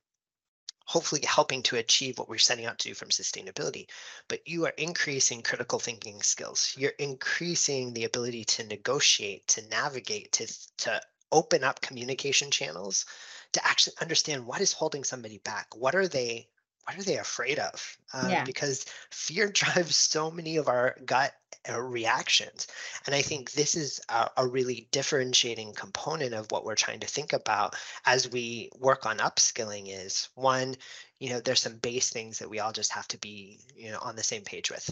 hopefully 0.86 1.21
helping 1.25 1.62
to 1.62 1.75
achieve 1.75 2.17
what 2.17 2.30
we're 2.30 2.38
setting 2.38 2.65
out 2.65 2.80
to 2.80 2.88
do 2.88 2.95
from 2.95 3.10
sustainability, 3.10 3.88
but 4.30 4.47
you 4.47 4.65
are 4.65 4.73
increasing 4.77 5.43
critical 5.43 5.80
thinking 5.80 6.21
skills. 6.21 6.73
You're 6.77 6.91
increasing 6.91 7.93
the 7.93 8.06
ability 8.06 8.45
to 8.45 8.63
negotiate, 8.63 9.45
to 9.49 9.67
navigate, 9.67 10.32
to, 10.32 10.47
to 10.77 11.01
open 11.32 11.63
up 11.63 11.82
communication 11.82 12.49
channels 12.49 13.06
to 13.53 13.65
actually 13.65 13.93
understand 14.01 14.45
what 14.45 14.62
is 14.62 14.73
holding 14.73 15.03
somebody 15.03 15.39
back 15.39 15.67
what 15.75 15.95
are 15.95 16.07
they 16.07 16.47
what 16.88 16.97
are 16.97 17.03
they 17.03 17.17
afraid 17.17 17.60
of? 17.60 17.97
Um, 18.13 18.29
Yeah. 18.29 18.43
Because 18.45 18.86
fear 19.12 19.49
drives 19.53 19.95
so 19.97 20.31
many 20.31 20.55
of 20.55 20.69
our 20.69 20.95
gut 21.05 21.33
uh, 21.69 21.81
reactions. 21.81 22.67
And 23.05 23.13
I 23.13 23.21
think 23.21 23.51
this 23.51 23.75
is 23.75 23.99
a, 24.07 24.29
a 24.38 24.47
really 24.47 24.88
differentiating 24.91 25.73
component 25.73 26.33
of 26.33 26.49
what 26.49 26.63
we're 26.63 26.75
trying 26.75 27.01
to 27.01 27.07
think 27.07 27.33
about 27.33 27.75
as 28.05 28.31
we 28.31 28.69
work 28.79 29.05
on 29.05 29.17
upskilling 29.17 29.88
is 29.89 30.29
one, 30.36 30.75
you 31.19 31.30
know, 31.30 31.39
there's 31.39 31.62
some 31.62 31.77
base 31.77 32.10
things 32.10 32.39
that 32.39 32.49
we 32.49 32.60
all 32.60 32.71
just 32.71 32.91
have 32.93 33.08
to 33.08 33.17
be, 33.17 33.60
you 33.75 33.91
know, 33.91 33.97
on 34.01 34.15
the 34.15 34.23
same 34.23 34.43
page 34.43 34.69
with. 34.69 34.89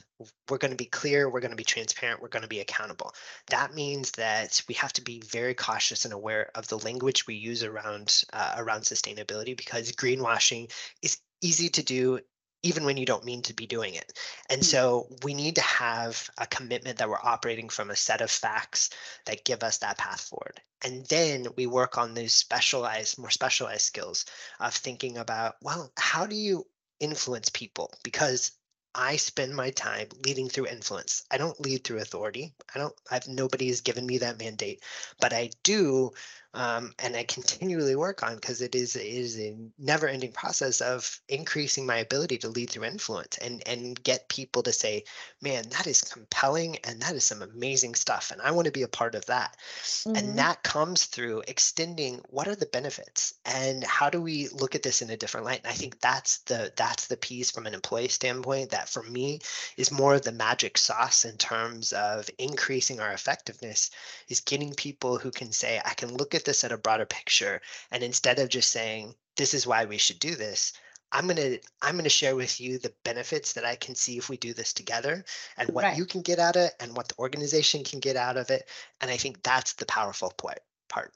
We're 0.50 0.58
going 0.58 0.72
to 0.72 0.78
be 0.78 0.86
clear, 0.86 1.30
we're 1.30 1.40
going 1.40 1.52
to 1.52 1.58
be 1.58 1.64
transparent, 1.64 2.22
we're 2.22 2.30
going 2.30 2.44
to 2.44 2.50
be 2.50 2.62
accountable. 2.62 3.14
That 3.48 3.76
means 3.76 4.12
that 4.12 4.62
we 4.68 4.74
have 4.76 4.94
to 4.94 5.04
be 5.04 5.22
very 5.22 5.54
cautious 5.54 6.06
and 6.06 6.14
aware 6.14 6.50
of 6.56 6.68
the 6.68 6.80
language 6.80 7.28
we 7.28 7.36
use 7.36 7.64
around 7.64 8.24
uh, 8.34 8.56
around 8.58 8.82
sustainability 8.82 9.56
because 9.56 9.92
greenwashing 9.92 10.72
is 11.02 11.20
easy 11.42 11.70
to 11.70 11.84
do 11.84 12.20
even 12.66 12.84
when 12.84 12.98
you 12.98 13.06
don't 13.06 13.24
mean 13.24 13.44
to 13.44 13.54
be 13.54 13.68
doing 13.68 13.94
it. 13.94 14.18
And 14.50 14.62
Mm. 14.62 14.66
so 14.66 15.08
we 15.24 15.36
need 15.36 15.56
to 15.56 15.62
have 15.62 16.30
a 16.40 16.48
commitment 16.48 16.98
that 16.98 17.08
we're 17.08 17.20
operating 17.22 17.70
from 17.70 17.92
a 17.92 17.96
set 17.96 18.22
of 18.22 18.32
facts 18.32 18.90
that 19.26 19.46
give 19.46 19.62
us 19.64 19.78
that 19.78 20.00
path 20.00 20.22
forward. 20.22 20.60
And 20.82 21.06
then 21.06 21.48
we 21.56 21.68
work 21.68 21.98
on 22.00 22.16
those 22.16 22.34
specialized, 22.34 23.20
more 23.20 23.30
specialized 23.30 23.84
skills 23.84 24.26
of 24.60 24.74
thinking 24.74 25.18
about, 25.18 25.56
well, 25.62 25.92
how 25.96 26.26
do 26.26 26.36
you 26.36 26.66
influence 27.00 27.50
people? 27.50 27.94
Because 28.04 28.52
I 28.96 29.18
spend 29.18 29.54
my 29.54 29.72
time 29.72 30.08
leading 30.26 30.50
through 30.50 30.68
influence. 30.68 31.24
I 31.30 31.38
don't 31.38 31.60
lead 31.60 31.84
through 31.84 32.00
authority. 32.00 32.56
I 32.74 32.80
don't, 32.80 32.96
I've 33.12 33.28
nobody 33.28 33.68
has 33.68 33.82
given 33.82 34.08
me 34.08 34.20
that 34.20 34.40
mandate, 34.40 34.84
but 35.20 35.34
I 35.34 35.52
do 35.64 36.12
um, 36.56 36.94
and 37.00 37.16
I 37.16 37.24
continually 37.24 37.96
work 37.96 38.24
on 38.24 38.36
because 38.36 38.62
it 38.62 38.76
is 38.76 38.96
it 38.96 39.06
is 39.06 39.40
a 39.40 39.56
never 39.78 40.08
ending 40.08 40.32
process 40.32 40.82
of 40.82 41.20
increasing 41.30 41.86
my 41.86 41.98
ability 41.98 42.38
to 42.40 42.50
lead 42.50 42.70
through 42.70 42.86
influence 42.86 43.38
and 43.40 43.62
and 43.68 44.02
get 44.04 44.30
people 44.30 44.64
to 44.64 44.74
say, 44.74 45.04
man, 45.42 45.68
that 45.70 45.86
is 45.88 46.02
compelling 46.02 46.78
and 46.86 47.02
that 47.02 47.14
is 47.16 47.24
some 47.26 47.42
amazing 47.42 47.96
stuff, 47.96 48.32
and 48.32 48.42
I 48.42 48.52
want 48.52 48.66
to 48.66 48.72
be 48.72 48.84
a 48.84 48.88
part 48.88 49.16
of 49.16 49.26
that. 49.28 49.58
Mhm. 50.06 50.18
And 50.18 50.38
that 50.38 50.64
comes 50.64 51.06
through 51.06 51.44
extending 51.48 52.22
what 52.30 52.48
are 52.48 52.56
the 52.56 52.66
benefits 52.68 53.34
and 53.46 53.84
how 53.84 54.10
do 54.10 54.22
we 54.22 54.48
look 54.50 54.76
at 54.76 54.84
this 54.84 55.02
in 55.02 55.10
a 55.10 55.18
different 55.18 55.46
light. 55.46 55.60
And 55.64 55.72
I 55.72 55.76
think 55.76 56.00
that's 56.00 56.40
the 56.40 56.72
that's 56.76 57.08
the 57.08 57.18
piece 57.18 57.52
from 57.52 57.66
an 57.68 57.74
employee 57.74 58.08
standpoint 58.08 58.70
that 58.72 58.88
for 58.90 59.04
me 59.04 59.40
is 59.78 59.92
more 59.92 60.16
of 60.16 60.22
the 60.24 60.32
magic 60.32 60.78
sauce 60.78 61.26
in 61.26 61.38
terms 61.38 61.92
of 61.94 62.30
increasing 62.38 63.00
our 63.02 63.12
effectiveness 63.12 63.90
is 64.30 64.40
getting 64.40 64.74
people 64.74 65.18
who 65.18 65.32
can 65.32 65.52
say, 65.52 65.82
I 65.84 65.94
can 65.94 66.16
look 66.16 66.34
at 66.36 66.45
this 66.46 66.64
at 66.64 66.72
a 66.72 66.78
broader 66.78 67.06
picture. 67.06 67.62
And 67.92 68.04
instead 68.04 68.40
of 68.40 68.50
just 68.50 68.72
saying, 68.72 69.16
this 69.38 69.54
is 69.54 69.68
why 69.68 69.86
we 69.86 69.98
should 69.98 70.20
do 70.20 70.36
this, 70.36 70.74
I'm 71.12 71.28
gonna 71.28 71.58
I'm 71.82 71.98
gonna 71.98 72.10
share 72.10 72.36
with 72.36 72.60
you 72.60 72.78
the 72.80 72.94
benefits 73.04 73.54
that 73.54 73.66
I 73.66 73.76
can 73.76 73.96
see 73.96 74.18
if 74.18 74.30
we 74.30 74.38
do 74.38 74.54
this 74.54 74.74
together 74.74 75.24
and 75.58 75.70
what 75.74 75.88
Right. 75.88 75.96
you 75.96 76.06
can 76.06 76.22
get 76.22 76.40
out 76.40 76.56
of 76.58 76.64
it 76.64 76.76
and 76.80 76.96
what 76.98 77.08
the 77.10 77.18
organization 77.20 77.84
can 77.84 78.00
get 78.00 78.16
out 78.18 78.38
of 78.38 78.50
it. 78.50 78.70
And 79.02 79.12
I 79.12 79.18
think 79.18 79.44
that's 79.44 79.74
the 79.74 79.86
powerful 79.86 80.32
part 80.32 80.60
part. 80.90 81.14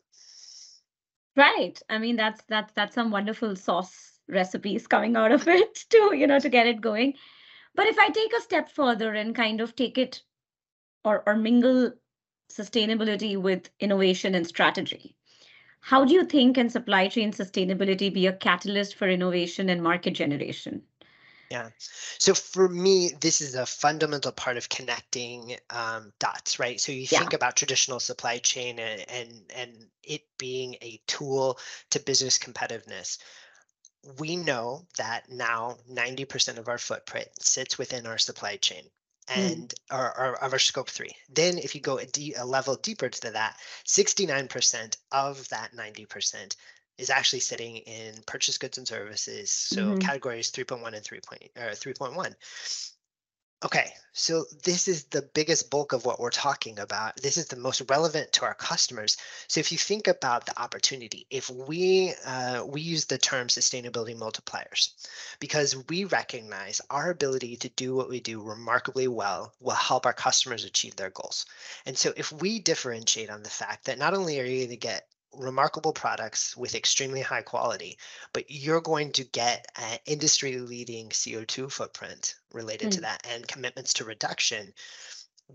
Right. 1.36 1.82
I 1.89 1.98
mean, 1.98 2.15
that's 2.18 2.44
that's 2.48 2.72
that's 2.74 2.94
some 2.96 3.12
wonderful 3.12 3.56
sauce 3.56 4.20
recipes 4.28 4.86
coming 4.88 5.15
out 5.15 5.32
of 5.32 5.48
it 5.48 5.76
too, 5.89 6.15
you 6.15 6.28
know, 6.28 6.39
to 6.39 6.50
get 6.50 6.68
it 6.68 6.82
going. 6.82 7.15
But 7.76 7.88
if 7.88 7.98
I 8.00 8.10
take 8.10 8.34
a 8.34 8.42
step 8.42 8.70
further 8.70 9.13
and 9.13 9.36
kind 9.36 9.62
of 9.62 9.76
take 9.76 9.98
it 9.98 10.24
or 11.06 11.24
or 11.28 11.36
mingle 11.36 11.94
sustainability 12.52 13.38
with 13.42 13.70
innovation 13.80 14.36
and 14.36 14.48
strategy, 14.48 15.18
how 15.82 16.06
do 16.06 16.13
you 16.13 16.26
think 16.26 16.56
can 16.56 16.70
supply 16.70 17.08
chain 17.08 17.32
sustainability 17.32 18.13
be 18.13 18.28
a 18.28 18.34
catalyst 18.34 18.96
for 18.96 19.10
innovation 19.10 19.70
and 19.70 19.82
market 19.82 20.12
generation? 20.12 20.84
Yeah. 21.50 21.70
So 22.20 22.36
for 22.36 22.70
me, 22.70 23.10
this 23.20 23.42
is 23.42 23.56
a 23.56 23.65
fundamental 23.65 24.32
part 24.32 24.58
of 24.58 24.70
connecting 24.70 25.58
um, 25.72 26.13
dots, 26.20 26.60
right? 26.60 26.80
So 26.80 26.92
you 26.92 27.08
Yeah. 27.12 27.20
think 27.20 27.34
about 27.34 27.56
traditional 27.56 28.00
supply 28.00 28.38
chain 28.38 28.78
and, 28.78 29.10
and 29.10 29.52
and 29.56 29.88
it 30.04 30.26
being 30.38 30.76
a 30.82 31.02
tool 31.08 31.58
to 31.89 32.00
business 32.00 32.38
competitiveness. 32.38 33.18
We 34.20 34.38
know 34.38 34.86
that 34.98 35.30
now 35.30 35.78
90% 35.92 36.58
of 36.58 36.68
our 36.68 36.78
footprint 36.78 37.28
sits 37.42 37.78
within 37.78 38.06
our 38.06 38.18
supply 38.18 38.58
chain 38.58 38.84
Mm. 39.36 39.63
and 39.63 39.74
or, 39.92 40.18
or 40.20 40.44
of 40.44 40.54
our 40.54 40.60
scope 40.60 40.89
three. 40.89 41.15
Then 41.30 41.58
if 41.58 41.76
you 41.76 41.82
go 41.82 42.00
a, 42.00 42.46
level 42.46 42.76
deeper 42.76 43.10
to 43.10 43.32
that, 43.32 43.58
69% 43.86 44.98
of 45.12 45.48
that 45.50 45.74
90% 45.74 46.56
is 46.98 47.10
actually 47.10 47.39
sitting 47.39 47.78
in 47.78 48.22
purchase 48.24 48.58
goods 48.58 48.78
and 48.78 48.88
services. 48.88 49.52
So 49.52 49.96
Mhm. 49.96 49.98
categories 49.98 50.52
3.1 50.52 50.94
and 50.96 51.04
3. 51.06 51.20
Point, 51.22 51.52
or 51.58 51.76
3.1. 51.76 52.36
Okay, 53.62 53.91
so 54.13 54.45
this 54.63 54.88
is 54.88 55.04
the 55.06 55.22
biggest 55.22 55.69
bulk 55.69 55.91
of 55.91 56.06
what 56.06 56.17
we're 56.17 56.30
talking 56.30 56.80
about. 56.80 57.17
This 57.17 57.36
is 57.36 57.48
the 57.48 57.58
most 57.58 57.82
relevant 57.89 58.32
to 58.34 58.45
our 58.45 58.54
customers. 58.54 59.17
So 59.50 59.60
if 59.60 59.74
you 59.74 59.78
think 59.78 60.08
about 60.08 60.45
the 60.45 60.58
opportunity, 60.58 61.28
if 61.30 61.50
we 61.50 62.13
uh, 62.26 62.63
we 62.65 62.80
use 62.80 63.04
the 63.04 63.17
term 63.17 63.50
sustainability 63.50 64.17
multipliers, 64.17 64.91
because 65.41 65.76
we 65.89 66.06
recognize 66.06 66.80
our 66.89 67.10
ability 67.10 67.58
to 67.58 67.69
do 67.69 67.93
what 67.93 68.08
we 68.08 68.22
do 68.22 68.41
remarkably 68.41 69.10
well 69.10 69.54
will 69.60 69.72
help 69.72 70.06
our 70.06 70.13
customers 70.13 70.63
achieve 70.63 70.95
their 70.95 71.10
goals. 71.10 71.45
And 71.86 71.98
so 71.98 72.13
if 72.15 72.32
we 72.32 72.60
differentiate 72.60 73.30
on 73.30 73.43
the 73.43 73.50
fact 73.50 73.86
that 73.86 74.00
not 74.00 74.13
only 74.13 74.39
are 74.39 74.45
you 74.45 74.60
going 74.60 74.69
to 74.69 74.78
get 74.78 75.06
remarkable 75.34 75.94
products 75.94 76.56
with 76.58 76.76
extremely 76.76 77.22
high 77.22 77.42
quality, 77.42 77.98
but 78.34 78.50
you're 78.50 78.82
going 78.82 79.12
to 79.13 79.24
get 79.24 79.68
an 79.76 80.00
industry 80.06 80.58
leading 80.60 81.10
CO2 81.10 81.72
footprint 81.72 82.36
related 82.52 82.92
to 82.92 83.02
Mm. 83.02 83.02
that 83.02 83.26
and 83.28 83.48
commitments 83.48 83.94
to 83.96 84.06
reduction. 84.06 84.74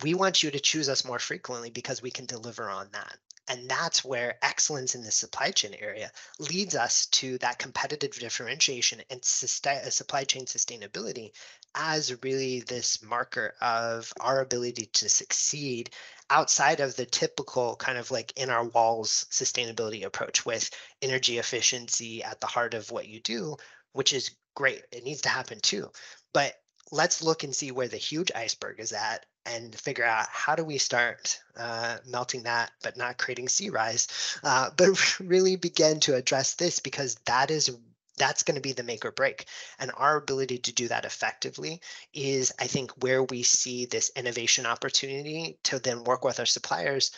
We 0.03 0.15
want 0.15 0.43
you 0.43 0.51
to 0.51 0.61
choose 0.61 0.89
us 0.89 1.05
more 1.05 1.19
frequently 1.19 1.71
because 1.71 2.03
we 2.03 2.11
can 2.11 2.27
deliver 2.27 2.69
on 2.71 2.91
that. 2.93 3.19
And 3.47 3.69
that's 3.69 4.05
where 4.05 4.39
excellence 4.43 4.95
in 4.95 5.03
the 5.03 5.11
supply 5.11 5.51
chain 5.51 5.75
area 5.75 6.11
leads 6.39 6.75
us 6.75 7.07
to 7.07 7.37
that 7.39 7.59
competitive 7.59 8.13
differentiation 8.13 9.03
and 9.11 9.21
uh, 9.21 9.91
supply 9.91 10.25
chain 10.25 10.47
sustainability 10.47 11.33
as 11.75 12.23
really 12.23 12.61
this 12.61 13.03
marker 13.03 13.55
of 13.61 14.13
our 14.21 14.41
ability 14.41 14.87
to 14.87 15.09
succeed 15.09 15.91
outside 16.31 16.81
of 16.81 16.97
the 16.97 17.05
typical 17.05 17.77
kind 17.77 17.99
of 17.99 18.11
like 18.11 18.33
in 18.37 18.49
our 18.49 18.65
walls 18.65 19.27
sustainability 19.31 20.05
approach 20.05 20.47
with 20.47 20.71
energy 21.03 21.39
efficiency 21.39 22.23
at 22.23 22.41
the 22.41 22.47
heart 22.47 22.73
of 22.75 22.91
what 22.91 23.09
you 23.09 23.21
do, 23.21 23.57
which 23.93 24.13
is 24.13 24.31
great. 24.55 24.83
It 24.91 25.05
needs 25.05 25.23
to 25.23 25.29
happen 25.29 25.61
too. 25.61 25.91
But 26.33 26.55
let's 26.91 27.23
look 27.23 27.45
and 27.45 27.55
see 27.55 27.73
where 27.73 27.89
the 27.89 27.97
huge 27.97 28.33
iceberg 28.35 28.81
is 28.81 28.93
at 28.93 29.27
and 29.47 29.75
figure 29.75 30.05
out 30.05 30.27
how 30.31 30.55
do 30.55 30.65
we 30.65 30.79
start 30.79 31.41
uh, 31.57 31.99
melting 32.07 32.45
that, 32.45 32.71
but 32.83 32.97
not 32.97 33.19
creating 33.19 33.49
sea 33.49 33.71
rise, 33.71 34.09
uh, 34.43 34.71
but 34.77 35.21
really 35.21 35.57
begin 35.57 36.01
to 36.01 36.15
address 36.15 36.55
this 36.55 36.81
because 36.81 37.17
that 37.27 37.51
is 37.51 37.77
that's 38.17 38.43
going 38.43 38.55
to 38.55 38.61
be 38.61 38.73
the 38.73 38.83
make 38.83 39.05
or 39.05 39.11
break. 39.11 39.47
And 39.79 39.91
our 39.97 40.17
ability 40.17 40.59
to 40.59 40.73
do 40.73 40.89
that 40.89 41.05
effectively 41.05 41.81
is, 42.13 42.53
I 42.61 42.67
think, 42.67 42.91
where 43.03 43.23
we 43.23 43.43
see 43.43 43.87
this 43.87 44.11
innovation 44.17 44.67
opportunity 44.67 45.59
to 45.65 45.79
then 45.79 46.05
work 46.05 46.25
with 46.25 46.39
our 46.39 46.47
suppliers, 46.47 47.11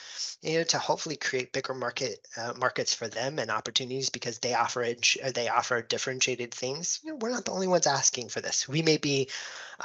you 0.42 0.58
know, 0.58 0.64
to 0.64 0.78
hopefully 0.78 1.16
create 1.16 1.52
bigger 1.52 1.74
market 1.74 2.26
uh, 2.36 2.54
markets 2.58 2.94
for 2.94 3.08
them 3.08 3.38
and 3.38 3.50
opportunities 3.50 4.10
because 4.10 4.38
they 4.38 4.54
offer 4.54 4.82
edge, 4.82 5.18
they 5.34 5.48
offer 5.48 5.82
differentiated 5.82 6.52
things. 6.52 7.00
You 7.04 7.12
know, 7.12 7.18
we're 7.20 7.30
not 7.30 7.44
the 7.44 7.52
only 7.52 7.68
ones 7.68 7.86
asking 7.86 8.28
for 8.28 8.40
this. 8.40 8.68
We 8.68 8.82
may 8.82 8.96
be 8.96 9.28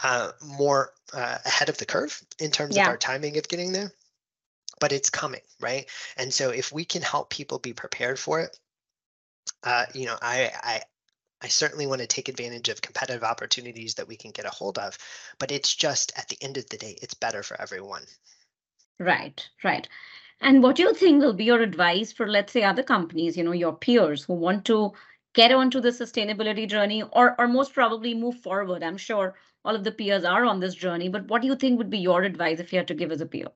uh, 0.03 0.31
more 0.45 0.93
uh, 1.13 1.37
ahead 1.45 1.69
of 1.69 1.77
the 1.77 1.85
curve 1.85 2.21
in 2.39 2.51
terms 2.51 2.75
of 2.77 2.87
our 2.87 2.97
timing 2.97 3.37
of 3.37 3.47
getting 3.47 3.73
there, 3.73 3.91
but 4.79 4.91
it's 4.91 5.09
coming, 5.09 5.41
right? 5.59 5.89
And 6.15 6.33
so 6.33 6.49
if 6.51 6.71
we 6.71 6.85
can 6.85 7.01
help 7.01 7.29
people 7.29 7.59
be 7.59 7.73
prepared 7.73 8.17
for 8.17 8.39
it, 8.39 8.57
uh, 9.63 9.85
you 9.93 10.05
know, 10.05 10.17
I, 10.21 10.51
I 10.63 10.81
I 11.41 11.47
certainly 11.47 11.87
want 11.87 12.01
to 12.01 12.07
take 12.07 12.29
advantage 12.29 12.69
of 12.69 12.81
competitive 12.81 13.23
opportunities 13.23 13.95
that 13.95 14.07
we 14.07 14.15
can 14.15 14.31
get 14.31 14.45
a 14.45 14.49
hold 14.49 14.77
of, 14.77 14.97
but 15.39 15.51
it's 15.51 15.73
just 15.73 16.13
at 16.15 16.27
the 16.27 16.37
end 16.41 16.57
of 16.57 16.69
the 16.69 16.77
day, 16.77 16.97
it's 17.01 17.15
better 17.15 17.41
for 17.41 17.59
everyone. 17.59 18.03
Right, 18.99 19.47
right. 19.63 19.87
And 20.39 20.61
what 20.61 20.75
do 20.75 20.83
you 20.83 20.93
think 20.93 21.21
will 21.21 21.33
be 21.33 21.45
your 21.45 21.61
advice 21.61 22.11
for, 22.11 22.27
let's 22.27 22.53
say, 22.53 22.63
other 22.63 22.83
companies, 22.83 23.37
you 23.37 23.43
know, 23.43 23.51
your 23.51 23.75
peers 23.75 24.23
who 24.23 24.33
want 24.33 24.65
to 24.65 24.93
get 25.33 25.51
onto 25.51 25.81
the 25.81 25.89
sustainability 25.89 26.67
journey 26.67 27.03
or, 27.03 27.35
or 27.39 27.47
most 27.47 27.73
probably 27.73 28.13
move 28.13 28.39
forward? 28.39 28.83
I'm 28.83 28.97
sure 28.97 29.35
all 29.63 29.75
of 29.75 29.83
the 29.83 29.91
peers 29.91 30.23
are 30.23 30.45
on 30.45 30.59
this 30.59 30.75
journey, 30.75 31.09
but 31.09 31.27
what 31.27 31.41
do 31.41 31.47
you 31.47 31.55
think 31.55 31.77
would 31.77 31.89
be 31.89 31.99
your 31.99 32.23
advice 32.23 32.59
if 32.59 32.71
you 32.73 32.79
had 32.79 32.87
to 32.87 32.95
give 32.95 33.11
as 33.11 33.21
a 33.21 33.25
peer? 33.25 33.47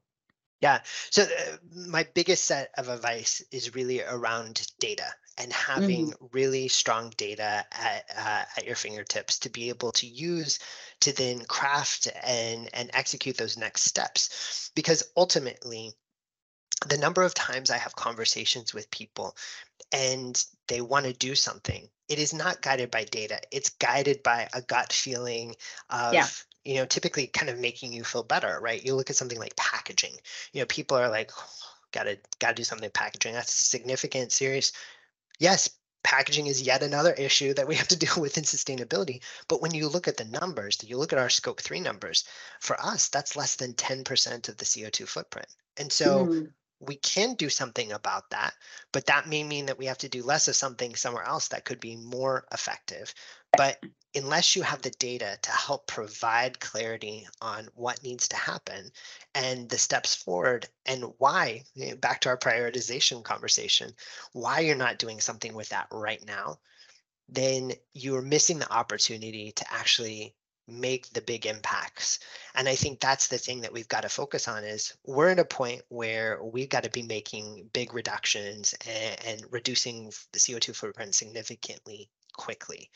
Yeah. 0.62 0.82
So 1.12 1.24
uh, 1.24 1.58
my 1.88 2.08
biggest 2.14 2.46
set 2.46 2.72
of 2.78 2.90
advice 2.90 3.44
is 3.52 3.76
really 3.76 4.02
around 4.04 4.66
data 4.80 5.14
and 5.38 5.52
having 5.52 6.14
really 6.32 6.68
strong 6.68 7.12
data 7.18 7.66
at, 7.72 8.06
uh, 8.18 8.44
at 8.58 8.66
your 8.66 8.76
fingertips 8.76 9.40
to 9.40 9.50
be 9.50 9.70
able 9.70 9.92
to 9.92 10.08
use 10.08 10.60
to 11.02 11.12
then 11.14 11.44
craft 11.46 12.08
and 12.24 12.70
and 12.74 12.90
execute 12.94 13.38
those 13.38 13.58
next 13.58 13.84
steps. 13.84 14.72
Because 14.76 15.04
ultimately, 15.18 15.94
the 16.88 16.98
number 16.98 17.24
of 17.24 17.34
times 17.34 17.70
I 17.72 17.78
have 17.78 17.96
conversations 17.96 18.74
with 18.74 18.92
people 18.92 19.36
and 19.92 20.44
they 20.68 20.82
want 20.82 21.06
to 21.06 21.14
do 21.14 21.36
something 21.36 21.90
it 22.10 22.20
is 22.20 22.34
not 22.34 22.62
guided 22.62 22.92
by 22.92 23.04
data. 23.06 23.40
It's 23.52 23.70
guided 23.70 24.24
by 24.24 24.48
a 24.54 24.62
gut 24.62 24.94
feeling 24.94 25.56
of 25.90 26.14
Yeah. 26.14 26.28
you 26.66 26.76
know 26.76 26.86
typically 26.86 27.28
kind 27.28 27.50
of 27.50 27.60
making 27.60 27.94
you 27.94 28.04
feel 28.04 28.24
better, 28.24 28.60
right? 28.62 28.84
You 28.86 28.96
look 28.96 29.10
at 29.10 29.16
something 29.16 29.40
like 29.40 29.56
packaging. 29.56 30.16
You 30.54 30.62
know, 30.62 30.68
people 30.68 30.98
are 30.98 31.10
like, 31.10 31.32
gotta 31.92 32.20
gotta 32.40 32.56
do 32.56 32.64
something 32.64 32.90
packaging. 32.92 33.34
That's 33.34 33.54
significant, 33.54 34.32
serious. 34.32 34.72
Yes, 35.40 35.70
packaging 36.04 36.48
is 36.48 36.62
yet 36.62 36.84
another 36.84 37.14
issue 37.14 37.54
that 37.54 37.68
we 37.68 37.76
have 37.76 37.88
to 37.90 37.96
deal 38.04 38.16
with 38.18 38.38
in 38.38 38.44
sustainability. 38.44 39.24
But 39.48 39.62
when 39.62 39.74
you 39.74 39.88
look 39.88 40.08
at 40.08 40.18
the 40.18 40.26
numbers, 40.26 40.78
you 40.84 40.98
look 40.98 41.14
at 41.14 41.20
our 41.20 41.30
scope 41.30 41.62
three 41.62 41.80
numbers, 41.80 42.26
for 42.62 42.80
us, 42.82 43.08
that's 43.10 43.36
less 43.36 43.56
than 43.56 43.74
10% 43.76 44.50
of 44.50 44.58
the 44.58 44.66
CO2 44.66 45.06
footprint. 45.08 45.48
And 45.78 45.92
so 45.92 46.30
Mm. 46.30 46.54
We 46.80 46.96
can 46.98 47.36
do 47.36 47.50
something 47.50 47.92
about 47.92 48.30
that, 48.32 48.54
but 48.92 49.06
that 49.06 49.28
may 49.28 49.44
mean 49.44 49.66
that 49.68 49.78
we 49.78 49.86
have 49.86 49.98
to 50.00 50.10
do 50.10 50.24
less 50.24 50.48
of 50.48 50.56
something 50.56 50.96
somewhere 50.96 51.24
else 51.24 51.48
that 51.50 51.66
could 51.66 51.80
be 51.80 51.96
more 51.96 52.46
effective. 52.52 53.14
But 53.56 53.82
unless 54.14 54.56
you 54.56 54.62
have 54.62 54.82
the 54.82 54.92
data 54.92 55.38
to 55.42 55.52
help 55.52 55.88
provide 55.88 56.60
clarity 56.60 57.28
on 57.42 57.70
what 57.76 58.04
needs 58.04 58.28
to 58.30 58.36
happen 58.36 58.92
and 59.34 59.70
the 59.70 59.78
steps 59.78 60.16
forward 60.16 60.68
and 60.86 61.06
why, 61.18 61.64
know, 61.76 61.96
back 61.96 62.22
to 62.22 62.30
our 62.30 62.38
prioritization 62.38 63.24
conversation, 63.24 63.94
why 64.34 64.60
you're 64.60 64.76
not 64.76 65.00
doing 65.00 65.22
something 65.22 65.54
with 65.54 65.70
that 65.70 65.88
right 65.92 66.26
now, 66.26 66.60
then 67.30 67.72
you're 67.94 68.22
missing 68.22 68.60
the 68.60 68.72
opportunity 68.72 69.52
to 69.54 69.66
actually 69.74 70.36
make 70.68 71.10
the 71.14 71.22
big 71.22 71.46
impacts. 71.46 72.20
And 72.56 72.68
I 72.68 72.76
think 72.76 73.00
that's 73.00 73.28
the 73.28 73.38
thing 73.38 73.62
that 73.62 73.74
we've 73.74 73.88
got 73.88 74.02
to 74.02 74.10
focus 74.10 74.48
on 74.48 74.64
is 74.64 74.94
we're 75.06 75.30
at 75.30 75.40
a 75.40 75.46
point 75.46 75.84
where 75.90 76.44
we've 76.44 76.70
got 76.70 76.84
to 76.84 76.90
be 76.90 77.04
making 77.04 77.70
big 77.74 77.94
reductions 77.94 78.74
and, 78.88 79.26
and 79.26 79.46
reducing 79.52 80.12
the 80.32 80.40
CO2 80.40 80.76
footprint 80.76 81.16
significantly 81.16 82.10
quickly. 82.36 82.90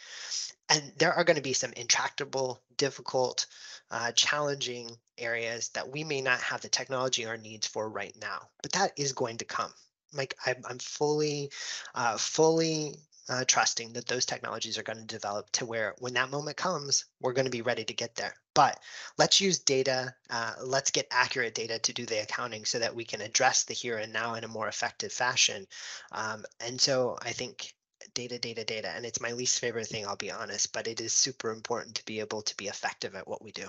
And 0.69 0.91
there 0.97 1.13
are 1.13 1.23
going 1.23 1.37
to 1.37 1.41
be 1.41 1.53
some 1.53 1.73
intractable, 1.73 2.61
difficult, 2.77 3.47
uh, 3.91 4.11
challenging 4.11 4.89
areas 5.17 5.69
that 5.69 5.89
we 5.89 6.03
may 6.03 6.21
not 6.21 6.39
have 6.41 6.61
the 6.61 6.69
technology 6.69 7.25
or 7.25 7.37
needs 7.37 7.67
for 7.67 7.89
right 7.89 8.15
now, 8.21 8.49
but 8.61 8.71
that 8.73 8.91
is 8.97 9.13
going 9.13 9.37
to 9.37 9.45
come. 9.45 9.73
Like 10.13 10.35
I'm, 10.45 10.63
I'm 10.67 10.79
fully, 10.79 11.51
uh, 11.95 12.17
fully 12.17 12.97
uh, 13.29 13.45
trusting 13.47 13.93
that 13.93 14.07
those 14.07 14.25
technologies 14.25 14.77
are 14.77 14.83
going 14.83 14.97
to 14.97 15.05
develop 15.05 15.49
to 15.51 15.65
where 15.65 15.95
when 15.99 16.13
that 16.13 16.31
moment 16.31 16.57
comes, 16.57 17.05
we're 17.21 17.33
going 17.33 17.45
to 17.45 17.51
be 17.51 17.61
ready 17.61 17.85
to 17.85 17.93
get 17.93 18.15
there. 18.15 18.33
But 18.55 18.79
let's 19.17 19.39
use 19.39 19.59
data, 19.59 20.13
uh, 20.29 20.53
let's 20.63 20.91
get 20.91 21.07
accurate 21.11 21.53
data 21.53 21.79
to 21.79 21.93
do 21.93 22.05
the 22.05 22.23
accounting 22.23 22.65
so 22.65 22.79
that 22.79 22.95
we 22.95 23.05
can 23.05 23.21
address 23.21 23.63
the 23.63 23.73
here 23.73 23.97
and 23.97 24.11
now 24.11 24.33
in 24.33 24.43
a 24.43 24.49
more 24.49 24.67
effective 24.67 25.13
fashion. 25.13 25.67
Um, 26.11 26.43
and 26.59 26.81
so 26.81 27.17
I 27.21 27.31
think 27.31 27.73
data, 28.15 28.39
data, 28.39 28.63
data, 28.63 28.89
and 28.89 29.05
it's 29.05 29.21
my 29.21 29.31
least 29.31 29.59
favorite 29.59 29.87
thing, 29.87 30.07
I'll 30.07 30.15
be 30.15 30.31
honest, 30.31 30.73
but 30.73 30.87
it 30.87 30.99
is 30.99 31.13
super 31.13 31.51
important 31.51 31.95
to 31.95 32.05
be 32.05 32.19
able 32.19 32.41
to 32.41 32.57
be 32.57 32.67
effective 32.67 33.15
at 33.15 33.27
what 33.27 33.43
we 33.43 33.51
do. 33.51 33.67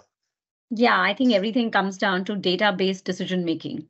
Yeah, 0.70 1.00
I 1.00 1.14
think 1.14 1.32
everything 1.32 1.70
comes 1.70 1.98
down 1.98 2.24
to 2.26 2.36
data-based 2.36 3.04
decision 3.04 3.44
making 3.44 3.88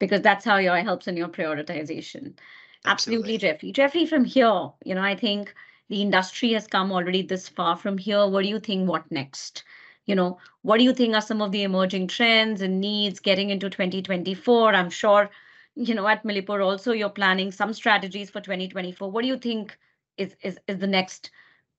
because 0.00 0.22
that's 0.22 0.44
how 0.44 0.56
your 0.56 0.76
helps 0.78 1.06
in 1.06 1.16
your 1.16 1.28
prioritization. 1.28 2.36
Absolutely, 2.86 3.36
Jeffrey. 3.38 3.72
Jeffrey, 3.72 4.06
from 4.06 4.24
here, 4.24 4.70
you 4.84 4.94
know, 4.94 5.02
I 5.02 5.14
think 5.16 5.54
the 5.88 6.00
industry 6.00 6.52
has 6.52 6.66
come 6.66 6.92
already 6.92 7.20
this 7.22 7.46
far. 7.48 7.76
From 7.76 7.98
here, 7.98 8.26
what 8.26 8.42
do 8.42 8.48
you 8.48 8.58
think? 8.58 8.88
What 8.88 9.10
next? 9.10 9.64
You 10.06 10.14
know, 10.14 10.38
what 10.62 10.78
do 10.78 10.84
you 10.84 10.94
think 10.94 11.14
are 11.14 11.20
some 11.20 11.42
of 11.42 11.52
the 11.52 11.62
emerging 11.62 12.08
trends 12.08 12.60
and 12.62 12.80
needs 12.80 13.20
getting 13.20 13.50
into 13.50 13.68
2024? 13.70 14.74
I'm 14.74 14.90
sure, 14.90 15.30
you 15.74 15.94
know, 15.94 16.06
at 16.08 16.24
Millipore 16.24 16.64
also 16.64 16.92
you're 16.92 17.10
planning 17.10 17.52
some 17.52 17.72
strategies 17.74 18.30
for 18.30 18.40
2024. 18.40 19.10
What 19.10 19.22
do 19.22 19.28
you 19.28 19.38
think 19.38 19.78
is 20.16 20.36
is 20.42 20.58
is 20.66 20.78
the 20.78 20.86
next 20.86 21.30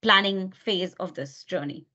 planning 0.01 0.51
phase 0.51 0.93
of 0.95 1.13
this 1.15 1.43
journey? 1.43 1.87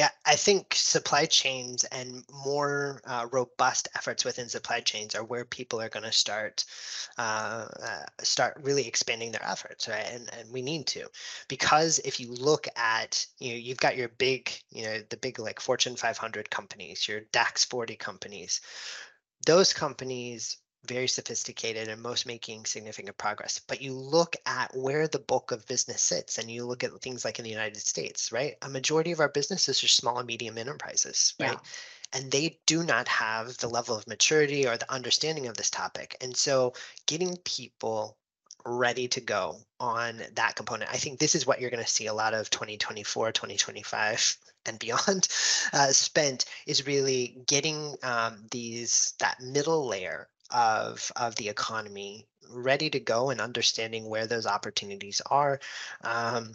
Yeah, 0.00 0.08
I 0.24 0.34
think 0.36 0.72
supply 0.74 1.26
chains 1.26 1.84
and 1.84 2.24
more 2.32 3.02
uh, 3.04 3.26
robust 3.30 3.86
efforts 3.94 4.24
within 4.24 4.48
supply 4.48 4.80
chains 4.80 5.14
are 5.14 5.22
where 5.24 5.44
people 5.44 5.78
are 5.78 5.90
going 5.90 6.04
to 6.04 6.10
start 6.12 6.64
uh, 7.18 7.66
uh, 7.82 8.04
start 8.22 8.56
really 8.62 8.88
expanding 8.88 9.30
their 9.30 9.44
efforts, 9.44 9.88
right? 9.88 10.06
And 10.10 10.30
and 10.38 10.50
we 10.50 10.62
need 10.62 10.86
to, 10.86 11.06
because 11.48 11.98
if 11.98 12.18
you 12.18 12.32
look 12.32 12.66
at 12.76 13.26
you 13.40 13.50
know 13.50 13.58
you've 13.58 13.76
got 13.86 13.98
your 13.98 14.08
big 14.08 14.50
you 14.70 14.84
know 14.84 15.02
the 15.10 15.18
big 15.18 15.38
like 15.38 15.60
Fortune 15.60 15.96
500 15.96 16.48
companies, 16.48 17.06
your 17.06 17.20
DAX 17.32 17.66
40 17.66 17.96
companies, 17.96 18.62
those 19.44 19.74
companies 19.74 20.56
very 20.86 21.08
sophisticated 21.08 21.88
and 21.88 22.02
most 22.02 22.26
making 22.26 22.64
significant 22.64 23.16
progress. 23.18 23.60
But 23.66 23.82
you 23.82 23.92
look 23.92 24.36
at 24.46 24.74
where 24.74 25.06
the 25.08 25.18
bulk 25.18 25.52
of 25.52 25.66
business 25.66 26.02
sits 26.02 26.38
and 26.38 26.50
you 26.50 26.64
look 26.64 26.82
at 26.82 26.92
things 27.00 27.24
like 27.24 27.38
in 27.38 27.44
the 27.44 27.50
United 27.50 27.80
States, 27.80 28.32
right? 28.32 28.54
A 28.62 28.68
majority 28.68 29.12
of 29.12 29.20
our 29.20 29.28
businesses 29.28 29.82
are 29.84 29.88
small 29.88 30.18
and 30.18 30.26
medium 30.26 30.58
enterprises, 30.58 31.34
right? 31.38 31.52
Yeah. 31.52 31.58
And 32.12 32.30
they 32.30 32.58
do 32.66 32.82
not 32.82 33.06
have 33.08 33.56
the 33.58 33.68
level 33.68 33.96
of 33.96 34.06
maturity 34.08 34.66
or 34.66 34.76
the 34.76 34.92
understanding 34.92 35.46
of 35.46 35.56
this 35.56 35.70
topic. 35.70 36.16
And 36.20 36.36
so 36.36 36.74
getting 37.06 37.36
people 37.44 38.16
ready 38.66 39.08
to 39.08 39.20
go 39.20 39.56
on 39.78 40.20
that 40.34 40.54
component. 40.54 40.90
I 40.90 40.96
think 40.96 41.18
this 41.18 41.34
is 41.34 41.46
what 41.46 41.60
you're 41.60 41.70
going 41.70 41.82
to 41.82 41.88
see 41.88 42.06
a 42.06 42.14
lot 42.14 42.34
of 42.34 42.50
2024, 42.50 43.32
2025 43.32 44.36
and 44.66 44.78
beyond 44.78 45.28
uh, 45.72 45.92
spent 45.92 46.44
is 46.66 46.86
really 46.86 47.38
getting 47.46 47.94
um, 48.02 48.44
these 48.50 49.14
that 49.20 49.40
middle 49.40 49.86
layer 49.86 50.28
of 50.52 51.12
of 51.16 51.34
the 51.36 51.48
economy 51.48 52.26
ready 52.50 52.90
to 52.90 53.00
go 53.00 53.30
and 53.30 53.40
understanding 53.40 54.08
where 54.08 54.26
those 54.26 54.46
opportunities 54.46 55.20
are 55.30 55.60
um, 56.02 56.54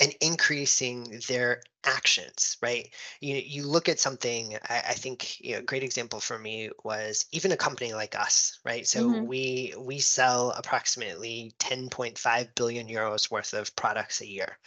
and 0.00 0.14
increasing 0.20 1.20
their 1.28 1.62
actions 1.84 2.56
right? 2.62 2.94
You 3.20 3.34
you 3.36 3.66
look 3.66 3.88
at 3.88 3.98
something 4.00 4.56
I, 4.68 4.78
I 4.90 4.94
think 4.94 5.40
you 5.40 5.52
know 5.54 5.58
a 5.58 5.62
great 5.62 5.82
example 5.82 6.20
for 6.20 6.38
me 6.38 6.70
was 6.84 7.26
even 7.32 7.52
a 7.52 7.56
company 7.56 7.92
like 7.94 8.14
us 8.18 8.60
right? 8.64 8.86
So 8.86 9.10
Mhm. 9.10 9.20
we 9.20 9.74
we 9.78 9.98
sell 9.98 10.50
approximately 10.52 11.54
10.5 11.58 12.54
billion 12.54 12.86
euros 12.88 13.30
worth 13.30 13.52
of 13.54 13.74
products 13.76 14.20
a 14.20 14.28
year 14.28 14.58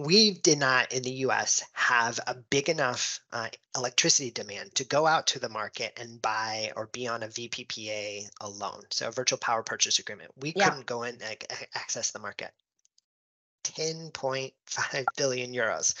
we 0.00 0.30
did 0.30 0.58
not 0.58 0.92
in 0.92 1.02
the 1.02 1.12
US 1.26 1.62
have 1.72 2.18
a 2.26 2.34
big 2.34 2.70
enough 2.70 3.20
uh, 3.32 3.48
electricity 3.76 4.30
demand 4.30 4.74
to 4.76 4.84
go 4.84 5.06
out 5.06 5.26
to 5.28 5.38
the 5.38 5.50
market 5.50 5.92
and 6.00 6.22
buy 6.22 6.72
or 6.74 6.86
be 6.86 7.06
on 7.06 7.22
a 7.22 7.28
VPPA 7.28 8.26
alone. 8.40 8.82
So 8.90 9.08
a 9.08 9.12
virtual 9.12 9.38
power 9.38 9.62
purchase 9.62 9.98
agreement. 9.98 10.32
We 10.36 10.54
Yeah. 10.56 10.70
couldn't 10.70 10.86
go 10.86 11.02
in 11.02 11.18
and 11.20 11.44
access 11.74 12.12
the 12.12 12.18
market. 12.18 12.50
10.5 13.64 15.04
billion 15.16 15.52
euros. 15.52 15.94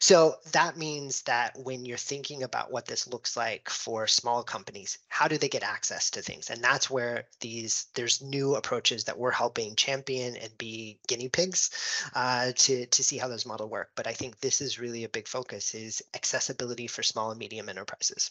So 0.00 0.36
that 0.52 0.76
means 0.76 1.22
that 1.22 1.58
when 1.58 1.84
you're 1.84 1.96
thinking 1.98 2.44
about 2.44 2.70
what 2.70 2.86
this 2.86 3.08
looks 3.08 3.36
like 3.36 3.68
for 3.68 4.06
small 4.06 4.44
companies, 4.44 4.98
how 5.08 5.26
do 5.26 5.36
they 5.36 5.48
get 5.48 5.64
access 5.64 6.10
to 6.10 6.22
things? 6.22 6.50
And 6.50 6.62
that's 6.62 6.88
where 6.88 7.24
these 7.40 7.86
there's 7.94 8.22
new 8.22 8.54
approaches 8.54 9.04
that 9.04 9.18
we're 9.18 9.32
helping 9.32 9.74
champion 9.74 10.36
and 10.36 10.56
be 10.56 11.00
guinea 11.08 11.28
pigs 11.28 11.70
uh, 12.14 12.52
to 12.54 12.86
to 12.86 13.02
see 13.02 13.18
how 13.18 13.26
those 13.26 13.46
model 13.46 13.68
work. 13.68 13.90
But 13.96 14.06
I 14.06 14.12
think 14.12 14.38
this 14.38 14.60
is 14.60 14.78
really 14.78 15.02
a 15.02 15.08
big 15.08 15.26
focus 15.26 15.74
is 15.74 16.02
accessibility 16.14 16.86
for 16.86 17.02
small 17.02 17.30
and 17.30 17.38
medium 17.38 17.68
enterprises. 17.68 18.30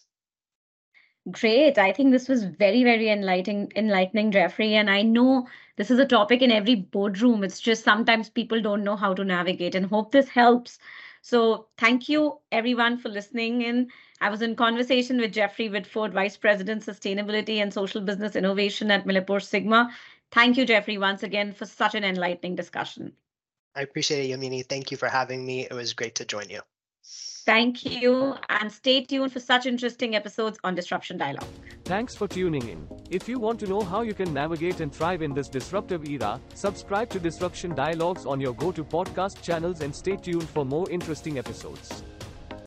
Great. 1.31 1.77
I 1.77 1.91
think 1.91 2.11
this 2.11 2.29
was 2.29 2.43
very, 2.45 2.83
very 2.83 3.09
enlightening, 3.09 3.71
enlightening, 3.75 4.31
Jeffrey. 4.31 4.75
And 4.75 4.89
I 4.89 5.01
know 5.01 5.47
this 5.75 5.91
is 5.91 5.99
a 5.99 6.05
topic 6.05 6.41
in 6.41 6.51
every 6.51 6.75
boardroom. 6.75 7.43
It's 7.43 7.59
just 7.59 7.83
sometimes 7.83 8.29
people 8.29 8.61
don't 8.61 8.83
know 8.83 8.95
how 8.95 9.13
to 9.13 9.25
navigate 9.25 9.75
and 9.75 9.85
hope 9.85 10.11
this 10.11 10.29
helps. 10.29 10.79
So 11.21 11.67
thank 11.77 12.07
you 12.07 12.39
everyone 12.51 12.97
for 12.97 13.09
listening 13.09 13.61
in. 13.61 13.89
I 14.21 14.29
was 14.29 14.41
in 14.41 14.55
conversation 14.55 15.17
with 15.19 15.33
Jeffrey 15.33 15.69
Whitford, 15.69 16.13
Vice 16.13 16.37
President, 16.37 16.85
Sustainability 16.85 17.57
and 17.57 17.73
Social 17.73 17.99
Business 18.01 18.35
Innovation 18.35 18.89
at 18.89 19.05
Millipore 19.05 19.43
Sigma. 19.43 19.93
Thank 20.31 20.57
you, 20.57 20.65
Jeffrey, 20.65 20.97
once 20.97 21.23
again 21.23 21.51
for 21.51 21.65
such 21.65 21.95
an 21.95 22.03
enlightening 22.05 22.55
discussion. 22.55 23.13
I 23.75 23.81
appreciate 23.81 24.29
it, 24.29 24.33
Yamini. 24.33 24.65
Thank 24.65 24.91
you 24.91 24.97
for 24.97 25.09
having 25.09 25.45
me. 25.45 25.65
It 25.65 25.73
was 25.73 25.93
great 25.93 26.15
to 26.15 26.25
join 26.25 26.49
you. 26.49 26.61
Thank 27.47 27.85
you. 27.85 28.35
And 28.49 28.69
stay 28.69 29.05
tuned 29.05 29.31
for 29.31 29.39
such 29.39 29.65
interesting 29.65 30.17
episodes 30.17 30.59
on 30.65 30.75
Disruption 30.75 31.17
Dialogue. 31.17 31.47
Thanks 31.85 32.13
for 32.13 32.27
tuning 32.27 32.67
in. 32.67 32.85
If 33.09 33.29
you 33.29 33.39
want 33.39 33.57
to 33.61 33.67
know 33.67 33.79
how 33.79 34.01
you 34.01 34.13
can 34.13 34.33
navigate 34.33 34.81
and 34.81 34.93
thrive 34.93 35.21
in 35.21 35.33
this 35.33 35.47
disruptive 35.47 36.09
era, 36.09 36.41
subscribe 36.55 37.09
to 37.11 37.21
Disruption 37.21 37.73
Dialogues 37.73 38.25
on 38.25 38.41
your 38.41 38.53
go 38.53 38.73
to 38.73 38.83
podcast 38.83 39.41
channels 39.41 39.79
and 39.79 39.95
stay 39.95 40.17
tuned 40.17 40.49
for 40.49 40.65
more 40.65 40.89
interesting 40.91 41.37
episodes. 41.37 42.03